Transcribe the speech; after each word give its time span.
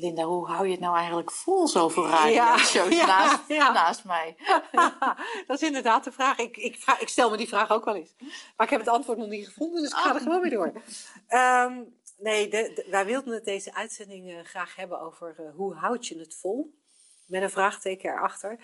Linda, 0.00 0.22
hoe 0.22 0.46
hou 0.46 0.64
je 0.66 0.70
het 0.70 0.80
nou 0.80 0.96
eigenlijk 0.96 1.30
vol 1.30 1.68
zoveel 1.68 2.06
radio 2.08 2.32
Ja, 2.32 2.54
naast, 3.06 3.44
ja. 3.48 3.72
naast 3.72 4.04
mij? 4.04 4.36
dat 5.46 5.60
is 5.60 5.66
inderdaad 5.66 6.04
de 6.04 6.12
vraag. 6.12 6.38
Ik, 6.38 6.56
ik, 6.56 6.76
vraag. 6.78 7.00
ik 7.00 7.08
stel 7.08 7.30
me 7.30 7.36
die 7.36 7.48
vraag 7.48 7.70
ook 7.70 7.84
wel 7.84 7.94
eens. 7.94 8.14
Maar 8.56 8.66
ik 8.66 8.70
heb 8.70 8.80
het 8.80 8.88
antwoord 8.88 9.18
nog 9.18 9.28
niet 9.28 9.46
gevonden, 9.46 9.82
dus 9.82 9.90
ik 9.90 9.96
ga 9.96 10.14
er 10.14 10.20
gewoon 10.20 10.40
mee 10.40 10.50
door. 10.50 10.72
Ehm, 11.28 11.72
nee, 12.18 12.48
de, 12.48 12.72
de- 12.74 12.86
wij 12.90 13.06
wilden 13.06 13.34
het 13.34 13.44
deze 13.44 13.74
uitzending 13.74 14.30
eh, 14.30 14.44
graag 14.44 14.76
hebben 14.76 15.00
over 15.00 15.34
eh, 15.38 15.44
hoe 15.56 15.74
houd 15.74 16.06
je 16.06 16.18
het 16.18 16.34
vol? 16.40 16.74
Met 17.26 17.42
een 17.42 17.50
vraagteken 17.50 18.10
erachter. 18.10 18.58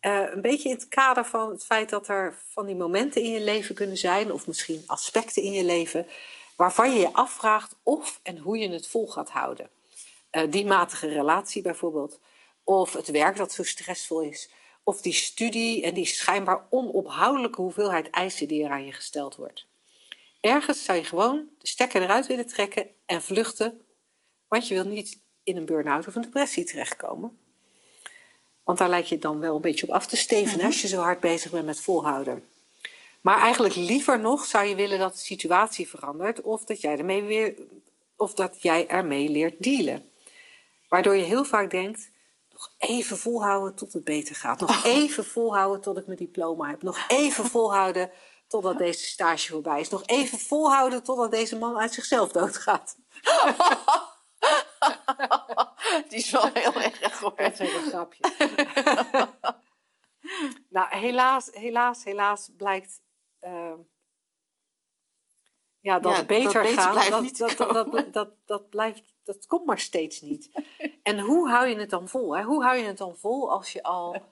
Eh, 0.00 0.20
een 0.32 0.40
beetje 0.40 0.68
in 0.68 0.74
het 0.74 0.88
kader 0.88 1.24
van 1.24 1.50
het 1.50 1.64
feit 1.64 1.88
dat 1.90 2.08
er 2.08 2.38
van 2.48 2.66
die 2.66 2.76
momenten 2.76 3.22
in 3.22 3.30
je 3.30 3.40
leven 3.40 3.74
kunnen 3.74 3.96
zijn, 3.96 4.32
of 4.32 4.46
misschien 4.46 4.82
aspecten 4.86 5.42
in 5.42 5.52
je 5.52 5.64
leven, 5.64 6.06
waarvan 6.56 6.90
je 6.92 6.98
je 7.00 7.12
afvraagt 7.12 7.76
of 7.82 8.20
en 8.22 8.38
hoe 8.38 8.58
je 8.58 8.68
het 8.70 8.88
vol 8.88 9.06
gaat 9.08 9.30
houden. 9.30 9.70
Eh, 10.32 10.42
die 10.50 10.66
matige 10.66 11.08
relatie 11.08 11.62
bijvoorbeeld, 11.62 12.20
of 12.64 12.92
het 12.92 13.10
werk 13.10 13.36
dat 13.36 13.52
zo 13.52 13.62
stressvol 13.62 14.20
is, 14.20 14.50
of 14.82 15.00
die 15.00 15.12
studie 15.12 15.82
en 15.82 15.94
die 15.94 16.06
schijnbaar 16.06 16.66
onophoudelijke 16.70 17.60
hoeveelheid 17.60 18.10
eisen 18.10 18.48
die 18.48 18.64
er 18.64 18.70
aan 18.70 18.84
je 18.84 18.92
gesteld 18.92 19.36
wordt. 19.36 19.66
Ergens 20.40 20.84
zou 20.84 20.98
je 20.98 21.04
gewoon 21.04 21.48
de 21.58 21.66
stekker 21.66 22.02
eruit 22.02 22.26
willen 22.26 22.46
trekken 22.46 22.86
en 23.06 23.22
vluchten, 23.22 23.80
want 24.48 24.68
je 24.68 24.74
wil 24.74 24.84
niet 24.84 25.20
in 25.42 25.56
een 25.56 25.64
burn-out 25.64 26.06
of 26.06 26.14
een 26.14 26.22
depressie 26.22 26.64
terechtkomen. 26.64 27.38
Want 28.64 28.78
daar 28.78 28.88
lijkt 28.88 29.08
je 29.08 29.18
dan 29.18 29.40
wel 29.40 29.54
een 29.54 29.60
beetje 29.60 29.86
op 29.86 29.92
af 29.92 30.06
te 30.06 30.16
stevenen 30.16 30.66
als 30.66 30.80
je 30.80 30.88
zo 30.88 31.00
hard 31.00 31.20
bezig 31.20 31.50
bent 31.50 31.66
met 31.66 31.80
volhouden. 31.80 32.48
Maar 33.20 33.40
eigenlijk 33.40 33.74
liever 33.74 34.20
nog 34.20 34.44
zou 34.44 34.64
je 34.66 34.74
willen 34.74 34.98
dat 34.98 35.12
de 35.12 35.18
situatie 35.18 35.88
verandert 35.88 36.40
of 36.40 36.64
dat 36.64 36.80
jij 36.80 36.98
ermee, 36.98 37.22
weer, 37.22 37.54
of 38.16 38.34
dat 38.34 38.62
jij 38.62 38.88
ermee 38.88 39.28
leert 39.28 39.62
dealen. 39.62 40.10
Waardoor 40.92 41.16
je 41.16 41.24
heel 41.24 41.44
vaak 41.44 41.70
denkt, 41.70 42.10
nog 42.50 42.74
even 42.78 43.18
volhouden 43.18 43.74
tot 43.74 43.92
het 43.92 44.04
beter 44.04 44.34
gaat. 44.34 44.60
Nog 44.60 44.84
even 44.84 45.24
volhouden 45.24 45.80
tot 45.80 45.98
ik 45.98 46.06
mijn 46.06 46.18
diploma 46.18 46.68
heb. 46.68 46.82
Nog 46.82 47.04
even 47.08 47.44
volhouden 47.44 48.10
totdat 48.46 48.78
deze 48.78 49.04
stage 49.04 49.48
voorbij 49.48 49.80
is. 49.80 49.88
Nog 49.88 50.06
even 50.06 50.38
volhouden 50.38 51.02
totdat 51.02 51.30
deze 51.30 51.58
man 51.58 51.78
uit 51.78 51.92
zichzelf 51.92 52.32
doodgaat. 52.32 52.96
Die 56.08 56.18
is 56.18 56.30
wel 56.30 56.50
heel 56.52 56.80
erg 56.80 57.20
hoor. 57.20 57.36
Dat 57.36 57.60
is 57.60 57.74
een 57.74 57.88
grapje. 57.88 58.24
nou, 60.76 60.96
helaas, 60.96 61.48
helaas, 61.52 62.04
helaas 62.04 62.50
blijkt 62.56 63.00
ehm, 63.40 63.78
ja, 65.82 65.98
dat 65.98 66.16
Ja, 66.16 66.24
beter 66.24 66.62
dat 66.62 66.72
gaat. 66.72 66.90
blijft 66.92 67.10
dat, 67.10 67.22
niet 67.22 67.38
dat, 67.38 67.56
dat, 67.56 68.12
dat, 68.12 68.30
dat, 68.46 68.68
blijft, 68.70 69.02
dat 69.24 69.46
komt 69.46 69.66
maar 69.66 69.78
steeds 69.78 70.20
niet. 70.20 70.50
En 71.02 71.18
hoe 71.18 71.48
hou 71.48 71.66
je 71.68 71.76
het 71.76 71.90
dan 71.90 72.08
vol? 72.08 72.36
Hè? 72.36 72.42
Hoe 72.42 72.62
hou 72.64 72.76
je 72.76 72.84
het 72.84 72.98
dan 72.98 73.16
vol 73.16 73.50
als 73.50 73.72
je 73.72 73.82
al, 73.82 74.22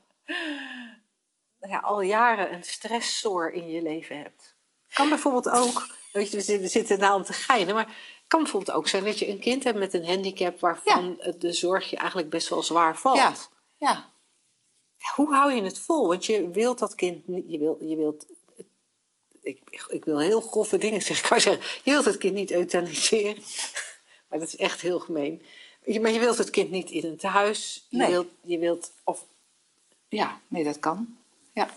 ja, 1.61 1.79
al 1.79 2.01
jaren 2.01 2.53
een 2.53 2.63
stressor 2.65 3.53
in 3.53 3.71
je 3.71 3.83
leven 3.83 4.19
hebt? 4.19 4.55
Kan 4.93 5.09
bijvoorbeeld 5.09 5.49
ook, 5.51 5.87
weet 6.13 6.31
je, 6.31 6.59
we 6.59 6.69
zitten- 6.69 6.99
nou 6.99 7.15
om 7.15 7.23
te 7.23 7.33
geinen, 7.33 7.75
maar 7.75 7.87
het 7.87 8.25
kan 8.27 8.43
bijvoorbeeld 8.43 8.77
ook 8.77 8.89
zijn 8.89 9.05
dat 9.05 9.19
je 9.19 9.29
een 9.29 9.39
kind 9.41 9.65
hebt 9.65 9.79
met 9.79 9.95
een 9.95 10.07
handicap 10.07 10.61
waarvan 10.61 11.21
de 11.39 11.53
zorg 11.53 11.91
je 11.91 11.97
eigenlijk 11.97 12.31
best 12.31 12.49
wel 12.49 12.63
zwaar 12.63 12.97
valt. 12.97 13.17
Ja, 13.17 13.33
ja. 13.77 14.09
Hoe 15.15 15.35
hou 15.35 15.53
je 15.53 15.63
het 15.63 15.79
vol? 15.79 16.09
Want 16.09 16.27
je 16.27 16.51
wilt 16.51 16.79
dat 16.79 16.95
kind 16.95 17.29
niet, 17.29 17.45
je 17.49 17.59
wilt, 17.59 17.81
je 17.81 17.97
wilt 17.97 18.27
ik, 19.43 19.87
ik 19.89 20.05
wil 20.05 20.19
heel 20.19 20.41
grove 20.41 20.79
dingen 20.79 21.03
zeggen. 21.03 21.25
Ik 21.25 21.29
wou 21.29 21.41
zeggen, 21.41 21.81
je 21.85 21.91
wilt 21.91 22.05
het 22.05 22.19
kind 22.19 22.35
niet 22.35 22.51
euthaniseren. 22.51 23.43
Maar 24.29 24.39
dat 24.39 24.49
is 24.49 24.57
echt 24.57 24.81
heel 24.81 24.99
gemeen. 25.01 25.43
Maar 26.01 26.11
je 26.11 26.19
wilt 26.19 26.39
het 26.39 26.51
kind 26.51 26.71
niet 26.71 26.91
in 26.91 27.05
een 27.05 27.17
tehuis. 27.17 27.87
Je, 27.89 27.97
Nee. 27.97 28.11
wilt, 28.11 28.29
je, 28.43 28.59
wilt, 28.59 28.93
of 29.05 29.25
ja, 30.09 30.41
nee, 30.49 30.65
dat 30.65 30.79
kan. 30.79 31.17
Ja. 31.55 31.71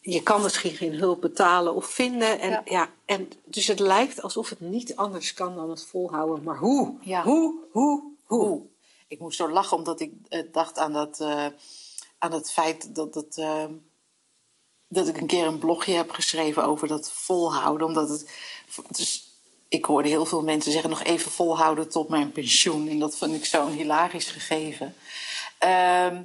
je 0.00 0.22
kan 0.22 0.42
misschien 0.42 0.76
geen 0.76 0.94
hulp 0.94 1.20
betalen 1.20 1.74
of 1.74 1.86
vinden. 1.86 2.40
En, 2.40 2.50
ja. 2.50 2.62
Ja. 2.64 2.90
en, 3.04 3.30
dus 3.44 3.66
het 3.66 3.78
lijkt 3.80 4.22
alsof 4.22 4.48
het 4.48 4.60
niet 4.60 4.96
anders 4.96 5.34
kan 5.34 5.56
dan 5.56 5.70
het 5.70 5.84
volhouden. 5.84 6.44
Maar 6.44 6.58
hoe? 6.58 6.96
Ja. 7.00 7.22
Hoe? 7.22 7.54
Hoe? 7.70 8.02
Hoe? 8.24 8.62
Ik 9.08 9.18
moest 9.18 9.36
zo 9.36 9.50
lachen 9.50 9.76
omdat 9.76 10.00
ik 10.00 10.12
eh, 10.28 10.42
dacht 10.52 10.78
aan, 10.78 10.92
dat, 10.92 11.20
eh, 11.20 11.46
aan 12.18 12.32
het 12.32 12.52
feit 12.52 12.94
dat, 12.94 13.14
het, 13.14 13.38
eh, 13.38 13.64
dat 14.92 15.08
ik 15.08 15.16
een 15.20 15.26
keer 15.26 15.46
een 15.46 15.58
blogje 15.58 15.92
heb 15.92 16.10
geschreven 16.10 16.64
over 16.64 16.88
dat 16.88 17.12
volhouden. 17.12 17.86
Omdat 17.86 18.08
het, 18.08 18.30
dus 18.88 19.30
ik 19.68 19.84
hoorde 19.84 20.08
heel 20.08 20.26
veel 20.26 20.42
mensen 20.42 20.72
zeggen 20.72 20.90
nog 20.90 21.02
even 21.02 21.30
volhouden 21.30 21.88
tot 21.88 22.08
mijn 22.08 22.32
pensioen. 22.32 22.88
En 22.88 22.98
dat 22.98 23.16
vond 23.16 23.34
ik 23.34 23.44
zo'n 23.44 23.70
hilarisch 23.70 24.30
gegeven. 24.30 24.94
Ehm, 25.58 26.22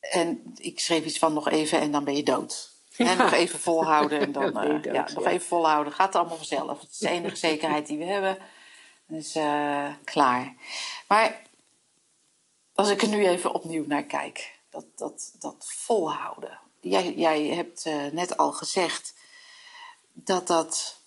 en 0.00 0.52
ik 0.56 0.80
schreef 0.80 1.04
iets 1.04 1.18
van 1.18 1.32
nog 1.32 1.48
even 1.48 1.80
en 1.80 1.90
dan 1.90 2.04
ben 2.04 2.16
je 2.16 2.22
dood. 2.22 2.70
En 2.96 3.16
nog 3.16 3.32
even 3.32 3.58
volhouden 3.58 4.20
en 4.20 4.32
dan 4.32 4.44
eh, 4.58 4.68
dood, 4.68 4.84
ja, 4.84 5.08
nog 5.14 5.24
ja. 5.24 5.30
even 5.30 5.46
volhouden. 5.46 5.92
Gaat 5.92 6.14
allemaal 6.14 6.36
vanzelf. 6.36 6.80
Het 6.80 6.90
is 6.90 6.98
de 6.98 7.08
enige 7.08 7.36
zekerheid 7.36 7.86
die 7.86 7.98
we 7.98 8.04
hebben. 8.04 8.38
Dus 9.06 9.34
eh, 9.34 9.88
klaar. 10.04 10.54
Maar 11.08 11.42
als 12.74 12.90
ik 12.90 13.02
er 13.02 13.08
nu 13.08 13.26
even 13.26 13.54
opnieuw 13.54 13.84
naar 13.86 14.04
kijk, 14.04 14.58
dat, 14.70 14.84
dat, 14.94 15.34
dat 15.38 15.64
volhouden. 15.68 16.58
Jij, 16.80 17.14
jij 17.14 17.44
hebt 17.46 17.86
eh, 17.86 18.06
net 18.06 18.36
al 18.36 18.52
gezegd 18.52 19.14
dat, 20.12 20.46
dat, 20.46 21.00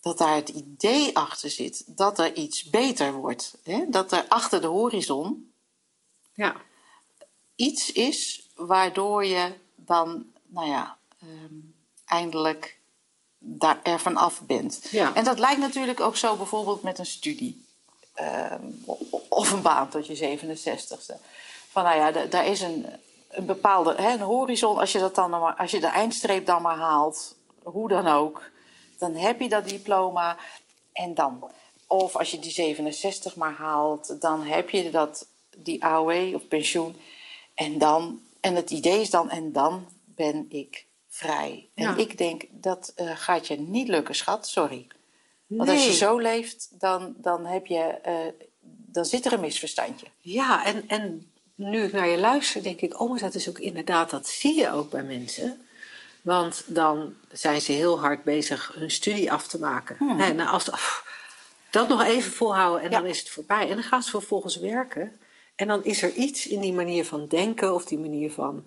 dat 0.00 0.18
daar 0.18 0.34
het 0.34 0.48
idee 0.48 1.16
achter 1.16 1.50
zit 1.50 1.84
dat 1.86 2.18
er 2.18 2.34
iets 2.34 2.64
beter 2.64 3.12
wordt. 3.12 3.58
Hè? 3.62 3.84
Dat 3.88 4.12
er 4.12 4.24
achter 4.28 4.60
de 4.60 4.66
horizon 4.66 5.52
Ja. 6.34 6.56
iets 7.56 7.92
is 7.92 8.48
waardoor 8.54 9.24
je 9.24 9.54
dan, 9.74 10.32
nou 10.46 10.68
ja, 10.68 10.98
ehm, 11.20 11.54
eindelijk 12.04 12.78
daar 13.38 13.80
ervan 13.82 14.16
af 14.16 14.40
bent. 14.40 14.86
Ja. 14.90 15.14
En 15.14 15.24
dat 15.24 15.38
lijkt 15.38 15.60
natuurlijk 15.60 16.00
ook 16.00 16.16
zo 16.16 16.36
bijvoorbeeld 16.36 16.82
met 16.82 16.98
een 16.98 17.06
studie. 17.06 17.64
Ehm, 18.14 18.64
of 19.28 19.50
een 19.52 19.62
baan 19.62 19.88
tot 19.88 20.06
je 20.06 20.14
67ste. 20.14 21.14
Van 21.70 21.84
nou 21.84 21.96
ja, 21.96 22.12
da- 22.12 22.24
daar 22.24 22.46
is 22.46 22.60
een, 22.60 22.86
een 23.28 23.46
bepaalde 23.46 23.94
hè, 23.94 24.12
een 24.12 24.20
horizon. 24.20 24.78
Als 24.78 24.92
je, 24.92 24.98
dat 24.98 25.14
dan 25.14 25.30
maar, 25.30 25.54
als 25.54 25.70
je 25.70 25.80
de 25.80 25.86
eindstreep 25.86 26.46
dan 26.46 26.62
maar 26.62 26.76
haalt, 26.76 27.36
hoe 27.62 27.88
dan 27.88 28.06
ook, 28.06 28.50
dan 28.98 29.14
heb 29.14 29.40
je 29.40 29.48
dat 29.48 29.68
diploma. 29.68 30.36
En 30.92 31.14
dan, 31.14 31.50
of 31.86 32.16
als 32.16 32.30
je 32.30 32.38
die 32.38 32.50
67 32.50 33.36
maar 33.36 33.52
haalt, 33.54 34.20
dan 34.20 34.42
heb 34.42 34.70
je 34.70 34.90
dat, 34.90 35.26
die 35.56 35.84
AOW 35.84 36.34
of 36.34 36.48
pensioen. 36.48 36.96
En 37.54 37.78
dan, 37.78 38.20
en 38.40 38.54
het 38.54 38.70
idee 38.70 39.00
is 39.00 39.10
dan, 39.10 39.30
en 39.30 39.52
dan 39.52 39.86
ben 40.04 40.46
ik 40.48 40.86
vrij. 41.08 41.68
En 41.74 41.84
Ja. 41.84 41.96
ik 41.96 42.18
denk, 42.18 42.42
dat 42.50 42.92
eh, 42.96 43.10
gaat 43.14 43.46
je 43.46 43.60
niet 43.60 43.88
lukken, 43.88 44.14
schat, 44.14 44.48
sorry. 44.48 44.86
Want 45.46 45.68
als 45.68 45.84
je 45.86 45.92
zo 45.94 46.18
leeft, 46.18 46.68
dan, 46.80 47.14
dan, 47.16 47.46
heb 47.46 47.66
je, 47.66 47.78
eh, 47.82 48.14
dan 48.86 49.04
zit 49.04 49.26
er 49.26 49.32
een 49.32 49.40
misverstandje. 49.40 50.06
Ja, 50.20 50.64
en, 50.64 50.88
en 50.88 51.29
nu 51.60 51.82
ik 51.82 51.92
naar 51.92 52.08
je 52.08 52.18
luister, 52.18 52.62
denk 52.62 52.80
ik, 52.80 53.00
oh, 53.00 53.10
maar 53.10 53.18
dat 53.18 53.34
is 53.34 53.48
ook 53.48 53.58
inderdaad, 53.58 54.10
dat 54.10 54.28
zie 54.28 54.54
je 54.58 54.70
ook 54.70 54.90
bij 54.90 55.02
mensen. 55.02 55.66
Want 56.22 56.62
dan 56.66 57.14
zijn 57.32 57.60
ze 57.60 57.72
heel 57.72 58.00
hard 58.00 58.22
bezig 58.24 58.72
hun 58.74 58.90
studie 58.90 59.32
af 59.32 59.46
te 59.46 59.58
maken. 59.58 59.96
En 60.18 60.36
nou, 60.36 60.48
als 60.48 60.70
dat 61.70 61.88
nog 61.88 62.04
even 62.04 62.32
volhouden 62.32 62.82
en 62.82 62.90
Ja. 62.90 62.98
dan 62.98 63.06
is 63.08 63.18
het 63.18 63.28
voorbij. 63.28 63.68
En 63.68 63.74
dan 63.74 63.82
gaan 63.82 64.02
ze 64.02 64.10
vervolgens 64.10 64.56
werken. 64.56 65.18
En 65.56 65.66
dan 65.68 65.84
is 65.84 66.02
er 66.02 66.12
iets 66.12 66.46
in 66.46 66.60
die 66.60 66.72
manier 66.72 67.04
van 67.04 67.26
denken 67.26 67.74
of 67.74 67.84
die 67.84 67.98
manier 67.98 68.32
van 68.32 68.64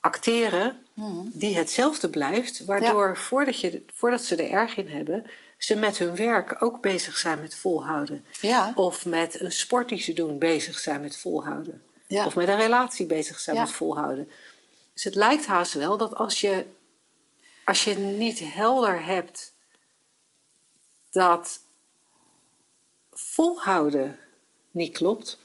acteren, 0.00 0.86
die 1.32 1.56
hetzelfde 1.56 2.08
blijft. 2.10 2.64
Waardoor 2.64 3.16
voordat, 3.16 3.60
je, 3.60 3.82
voordat 3.94 4.22
ze 4.24 4.36
er 4.36 4.50
erg 4.50 4.76
in 4.76 4.88
hebben, 4.88 5.26
ze 5.58 5.76
met 5.76 5.98
hun 5.98 6.16
werk 6.16 6.56
ook 6.62 6.80
bezig 6.80 7.16
zijn 7.16 7.40
met 7.40 7.54
volhouden. 7.54 8.24
Ja. 8.40 8.72
Of 8.74 9.06
met 9.06 9.40
een 9.40 9.52
sport 9.52 9.88
die 9.88 10.00
ze 10.00 10.12
doen 10.12 10.38
bezig 10.38 10.78
zijn 10.78 11.00
met 11.00 11.18
volhouden. 11.18 11.82
Ja. 12.10 12.26
Of 12.26 12.34
met 12.34 12.48
een 12.48 12.56
relatie 12.56 13.06
bezig 13.06 13.38
zijn 13.40 13.56
met 13.56 13.70
volhouden. 13.70 14.30
Dus 14.92 15.04
het 15.04 15.14
lijkt 15.14 15.46
haast 15.46 15.72
wel 15.72 15.96
dat 15.96 16.14
als 16.14 16.40
je, 16.40 16.66
als 17.64 17.84
je 17.84 17.94
niet 17.98 18.38
helder 18.38 19.04
hebt 19.04 19.54
dat 21.10 21.60
volhouden 23.12 24.18
niet 24.70 24.92
klopt, 24.96 25.38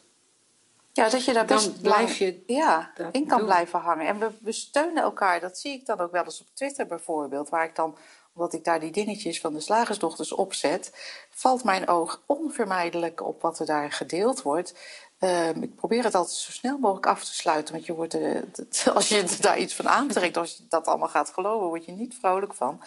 Ja, 0.92 1.10
dat 1.10 1.26
je 1.26 1.34
daar 1.34 1.48
Dan 1.48 1.58
best 1.58 1.82
blijf 1.82 2.08
lang- 2.08 2.18
je 2.18 2.44
ja, 2.48 2.94
in 3.12 3.28
kan 3.28 3.38
doen. 3.38 3.48
blijven 3.48 3.80
hangen. 3.80 4.08
En 4.08 4.20
we, 4.20 4.30
we 4.42 4.52
steunen 4.52 5.04
elkaar. 5.04 5.40
Dat 5.40 5.58
zie 5.60 5.72
ik 5.74 5.86
dan 5.86 6.00
ook 6.00 6.12
wel 6.12 6.24
eens 6.24 6.42
op 6.42 6.48
Twitter 6.54 6.86
bijvoorbeeld. 6.88 7.50
Waar 7.50 7.66
ik 7.66 7.76
dan, 7.76 7.98
omdat 8.34 8.54
ik 8.54 8.64
daar 8.64 8.80
die 8.80 8.92
dingetjes 8.92 9.40
van 9.40 9.54
de 9.54 9.60
slagersdochters 9.60 10.32
opzet... 10.32 10.92
valt 11.30 11.64
mijn 11.64 11.88
oog 11.88 12.22
onvermijdelijk 12.26 13.22
op 13.22 13.42
wat 13.42 13.60
er 13.60 13.66
daar 13.66 13.92
gedeeld 13.92 14.42
wordt. 14.42 14.74
Ehm, 15.20 15.62
ik 15.62 15.76
probeer 15.76 16.04
het 16.04 16.16
altijd 16.16 16.38
zo 16.38 16.52
snel 16.52 16.78
mogelijk 16.78 17.08
af 17.08 17.26
te 17.26 17.36
sluiten. 17.36 17.74
Want 17.74 17.86
je 17.86 17.94
wordt 17.94 18.18
als 18.96 19.08
je 19.08 19.38
daar 19.40 19.60
iets 19.60 19.74
van 19.74 19.90
aantrekt, 19.90 20.38
als 20.38 20.56
je 20.58 20.64
dat 20.70 20.88
allemaal 20.88 21.08
gaat 21.08 21.30
geloven... 21.30 21.68
word 21.68 21.86
je 21.86 21.92
niet 21.92 22.16
vrolijk 22.20 22.54
van. 22.54 22.82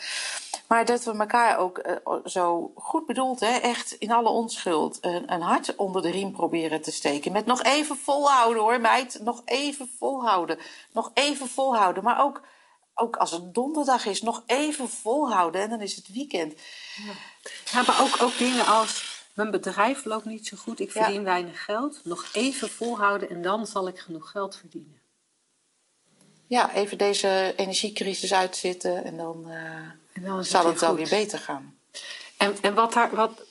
Maar 0.68 0.84
dat 0.84 1.04
we 1.04 1.18
elkaar 1.18 1.58
ook 1.58 1.78
eh, 1.78 1.96
zo 2.24 2.72
goed 2.74 3.06
bedoeld, 3.06 3.40
hè, 3.40 3.56
echt 3.56 3.92
in 3.92 4.12
alle 4.12 4.28
onschuld, 4.28 4.98
een, 5.00 5.32
een 5.32 5.40
hart 5.40 5.76
onder 5.76 6.02
de 6.02 6.10
riem 6.10 6.32
proberen 6.32 6.82
te 6.82 6.92
steken. 6.92 7.32
Met 7.32 7.46
nog 7.46 7.62
even 7.62 7.96
volhouden 7.96 8.62
hoor, 8.62 8.80
meid. 8.80 9.18
Nog 9.22 9.42
even 9.44 9.90
volhouden. 9.98 10.58
Nog 10.92 11.10
even 11.14 11.48
volhouden. 11.48 12.02
Maar 12.02 12.22
ook, 12.22 12.42
ook 12.94 13.16
als 13.16 13.30
het 13.30 13.54
donderdag 13.54 14.06
is, 14.06 14.22
nog 14.22 14.42
even 14.46 14.88
volhouden. 14.88 15.60
En 15.60 15.70
dan 15.70 15.80
is 15.80 15.96
het 15.96 16.12
weekend. 16.12 16.54
Ja, 17.72 17.82
maar 17.86 18.00
ook, 18.00 18.22
ook 18.22 18.38
dingen 18.38 18.66
als... 18.66 19.17
Mijn 19.38 19.50
bedrijf 19.50 20.04
loopt 20.04 20.24
niet 20.24 20.46
zo 20.46 20.56
goed, 20.56 20.80
ik 20.80 20.92
Ja. 20.92 21.04
verdien 21.04 21.24
weinig 21.24 21.64
geld. 21.64 22.00
Nog 22.04 22.28
even 22.32 22.68
volhouden 22.68 23.28
en 23.30 23.42
dan 23.42 23.66
zal 23.66 23.88
ik 23.88 23.98
genoeg 23.98 24.30
geld 24.30 24.56
verdienen. 24.56 25.00
Ja, 26.46 26.74
even 26.74 26.98
deze 26.98 27.52
energiecrisis 27.56 28.34
uitzitten 28.34 29.04
en 29.04 29.16
dan 29.16 29.50
eh, 29.50 29.62
En 30.12 30.22
dan 30.22 30.44
zal 30.44 30.66
het 30.66 30.80
wel 30.80 30.94
weer 30.94 31.08
beter 31.08 31.38
gaan. 31.38 31.78
En, 32.36 32.56
en 32.60 32.74
wat 32.74 32.92
daar, 32.92 33.14
wat, 33.14 33.42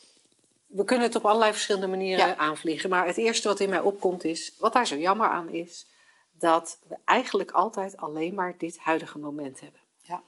we 0.65 0.83
kunnen 0.83 1.07
het 1.07 1.15
op 1.15 1.25
allerlei 1.25 1.51
verschillende 1.51 1.87
manieren 1.87 2.27
Ja. 2.27 2.35
aanvliegen. 2.37 2.89
Maar 2.89 3.05
het 3.05 3.17
eerste 3.17 3.47
wat 3.47 3.59
in 3.59 3.69
mij 3.69 3.79
opkomt 3.79 4.23
is, 4.23 4.53
wat 4.59 4.73
daar 4.73 4.87
zo 4.87 4.95
jammer 4.95 5.27
aan 5.29 5.49
is, 5.49 5.85
dat 6.31 6.79
we 6.87 6.97
eigenlijk 7.05 7.51
altijd 7.51 7.97
alleen 7.97 8.33
maar 8.33 8.53
dit 8.57 8.77
huidige 8.77 9.17
moment 9.17 9.59
hebben. 9.59 9.79
Ja. 10.01 10.21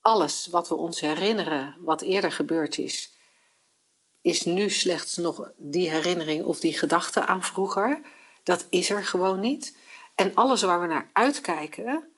Alles 0.00 0.46
wat 0.46 0.68
we 0.68 0.74
ons 0.74 1.00
herinneren, 1.00 1.76
wat 1.80 2.00
eerder 2.00 2.32
gebeurd 2.32 2.78
is, 2.78 3.18
is 4.22 4.42
nu 4.42 4.70
slechts 4.70 5.16
nog 5.16 5.50
die 5.56 5.90
herinnering 5.90 6.44
of 6.44 6.60
die 6.60 6.78
gedachte 6.78 7.26
aan 7.26 7.42
vroeger. 7.42 8.00
Dat 8.42 8.66
is 8.70 8.90
er 8.90 9.04
gewoon 9.04 9.40
niet. 9.40 9.76
En 10.14 10.34
alles 10.34 10.62
waar 10.62 10.80
we 10.80 10.86
naar 10.86 11.08
uitkijken, 11.12 12.08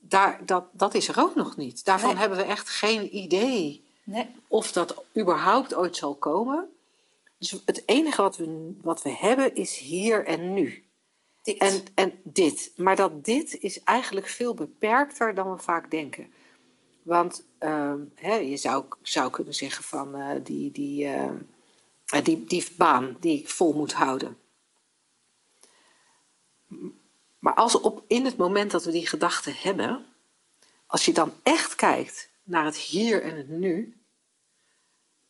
daar, 0.00 0.40
dat, 0.44 0.64
dat 0.72 0.94
is 0.94 1.08
er 1.08 1.20
ook 1.20 1.34
nog 1.34 1.56
niet. 1.56 1.84
Daarvan 1.84 2.08
Nee. 2.10 2.18
hebben 2.18 2.38
we 2.38 2.44
echt 2.44 2.68
geen 2.68 3.16
idee 3.16 3.84
Nee. 4.04 4.26
of 4.48 4.72
dat 4.72 5.04
überhaupt 5.16 5.74
ooit 5.74 5.96
zal 5.96 6.14
komen. 6.14 6.68
Dus 7.38 7.56
het 7.64 7.82
enige 7.86 8.22
wat 8.22 8.36
we, 8.36 8.76
wat 8.82 9.02
we 9.02 9.10
hebben 9.10 9.54
is 9.54 9.76
hier 9.78 10.24
en 10.24 10.54
nu. 10.54 10.84
Dit. 11.42 11.58
En, 11.58 11.82
en 11.94 12.12
dit. 12.22 12.72
Maar 12.76 12.96
dat 12.96 13.24
dit 13.24 13.60
is 13.60 13.82
eigenlijk 13.82 14.26
veel 14.28 14.54
beperkter 14.54 15.34
dan 15.34 15.50
we 15.52 15.58
vaak 15.58 15.90
denken. 15.90 16.32
Want 17.06 17.46
ehm, 17.58 18.00
hè, 18.14 18.34
je 18.34 18.56
zou, 18.56 18.84
zou 19.02 19.30
kunnen 19.30 19.54
zeggen 19.54 19.84
van 19.84 20.14
eh, 20.14 20.30
die, 20.42 20.72
die, 20.72 21.04
eh, 21.04 21.30
eh, 22.06 22.24
die, 22.24 22.44
die 22.44 22.66
baan 22.76 23.16
die 23.20 23.38
ik 23.38 23.48
vol 23.48 23.72
moet 23.72 23.92
houden. 23.92 24.38
Maar 27.38 27.54
als 27.54 27.80
op, 27.80 28.04
in 28.06 28.24
het 28.24 28.36
moment 28.36 28.70
dat 28.70 28.84
we 28.84 28.90
die 28.90 29.06
gedachte 29.06 29.50
hebben, 29.50 30.06
als 30.86 31.04
je 31.04 31.12
dan 31.12 31.32
echt 31.42 31.74
kijkt 31.74 32.30
naar 32.42 32.64
het 32.64 32.76
hier 32.76 33.22
en 33.22 33.36
het 33.36 33.48
nu, 33.48 34.00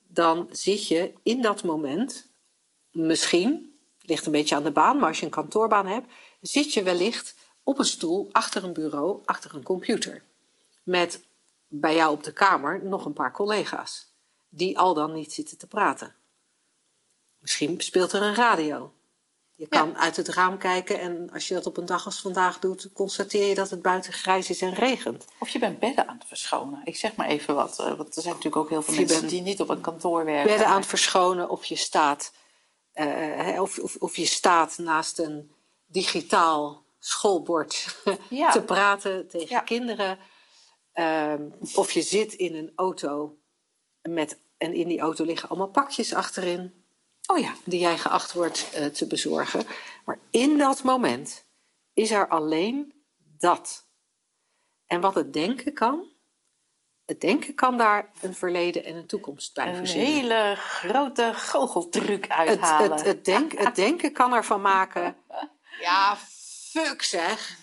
dan 0.07 0.49
zit 0.51 0.89
je 0.89 1.13
in 1.23 1.43
dat 1.43 1.65
moment, 1.65 2.29
misschien, 2.91 3.79
ligt 4.01 4.27
een 4.27 4.33
beetje 4.33 4.55
aan 4.55 4.65
de 4.65 4.71
baan, 4.71 4.99
maar 4.99 5.09
als 5.09 5.19
je 5.19 5.25
een 5.25 5.31
kantoorbaan 5.31 5.87
hebt, 5.87 6.13
zit 6.41 6.73
je 6.75 6.83
wellicht 6.83 7.35
op 7.63 7.79
een 7.79 7.85
stoel 7.85 8.29
achter 8.33 8.65
een 8.65 8.73
bureau, 8.73 9.23
achter 9.25 9.55
een 9.55 9.63
computer. 9.63 10.23
Met 10.83 11.25
bij 11.81 11.95
jou 11.95 12.13
op 12.13 12.23
de 12.25 12.33
kamer 12.33 12.85
nog 12.85 13.05
een 13.05 13.13
paar 13.13 13.33
collega's, 13.33 14.13
die 14.49 14.79
al 14.79 14.95
dan 14.95 15.13
niet 15.13 15.33
zitten 15.33 15.59
te 15.59 15.67
praten. 15.67 16.15
Misschien 17.39 17.81
speelt 17.81 18.13
er 18.13 18.23
een 18.23 18.35
radio. 18.35 18.91
Je 19.55 19.67
kan 19.69 19.97
uit 19.99 20.17
het 20.17 20.29
raam 20.29 20.59
kijken 20.59 21.01
en 21.01 21.31
als 21.33 21.49
je 21.49 21.55
dat 21.55 21.67
op 21.67 21.77
een 21.77 21.87
dag 21.87 22.05
als 22.05 22.21
vandaag 22.21 22.59
doet, 22.59 22.89
constateer 22.93 23.49
je 23.49 23.55
dat 23.55 23.71
het 23.71 23.83
buiten 23.83 24.13
grijs 24.13 24.51
is 24.51 24.63
en 24.63 24.75
regent. 24.75 25.25
Of 25.39 25.49
je 25.49 25.59
bent 25.59 25.79
bedden 25.79 26.09
aan 26.09 26.17
het 26.19 26.27
verschonen. 26.29 26.81
Ik 26.85 26.97
zeg 26.97 27.17
maar 27.17 27.27
even 27.27 27.55
wat. 27.55 27.79
eh, 27.79 27.95
want 27.97 28.17
er 28.17 28.23
zijn 28.23 28.35
natuurlijk 28.35 28.57
ook 28.63 28.69
heel 28.69 28.83
veel 28.83 28.95
mensen 28.95 29.29
die 29.29 29.43
niet 29.43 29.61
op 29.61 29.69
een 29.69 29.81
kantoor 29.81 30.25
werken. 30.25 30.47
bedden 30.51 30.67
aan 30.67 30.77
het 30.81 30.87
verschonen 30.87 31.49
of 31.51 31.65
je 31.65 31.77
staat, 31.77 32.33
eh, 32.93 33.59
of, 33.61 33.79
of, 33.79 33.97
of 33.97 34.17
je 34.17 34.27
staat 34.27 34.79
naast 34.79 35.19
een 35.19 35.53
digitaal 35.87 36.85
schoolbord 36.99 37.97
Ja. 38.31 38.51
te 38.57 38.63
praten 38.63 39.29
tegen 39.29 39.49
Ja. 39.49 39.61
kinderen. 39.61 40.19
Ehm, 40.97 41.49
of 41.75 41.93
je 41.93 42.03
zit 42.03 42.33
in 42.33 42.55
een 42.55 42.73
auto 42.77 43.39
met, 44.03 44.39
en 44.57 44.73
in 44.73 44.89
die 44.89 45.01
auto 45.01 45.25
liggen 45.25 45.49
allemaal 45.49 45.69
pakjes 45.69 46.15
achterin 46.15 46.85
Oh 47.27 47.39
ja. 47.39 47.55
die 47.65 47.81
jij 47.81 47.99
geacht 47.99 48.33
wordt 48.33 48.71
eh, 48.73 48.87
te 48.87 49.07
bezorgen. 49.07 49.67
Maar 50.05 50.19
in 50.31 50.59
dat 50.59 50.83
moment 50.83 51.47
is 51.95 52.11
er 52.11 52.29
alleen 52.29 52.93
dat. 53.39 53.87
En 54.87 55.01
wat 55.01 55.15
het 55.15 55.33
denken 55.33 55.73
kan, 55.73 56.09
het 57.05 57.21
denken 57.21 57.55
kan 57.55 57.77
daar 57.79 58.11
een 58.21 58.35
verleden 58.35 58.85
en 58.85 58.95
een 58.97 59.07
toekomst 59.07 59.55
bij 59.55 59.69
Een 59.69 59.77
verzinnen. 59.77 60.13
hele 60.13 60.55
grote 60.57 61.33
goocheltruc 61.35 62.23
het, 62.23 62.31
uithalen. 62.31 62.91
het, 62.91 63.05
het, 63.05 63.25
denk, 63.25 63.53
het 63.59 63.75
denken 63.87 64.13
kan 64.13 64.33
ervan 64.33 64.61
maken. 64.61 65.17
Ja, 65.81 66.17
fuck 66.17 67.03
zeg. 67.03 67.59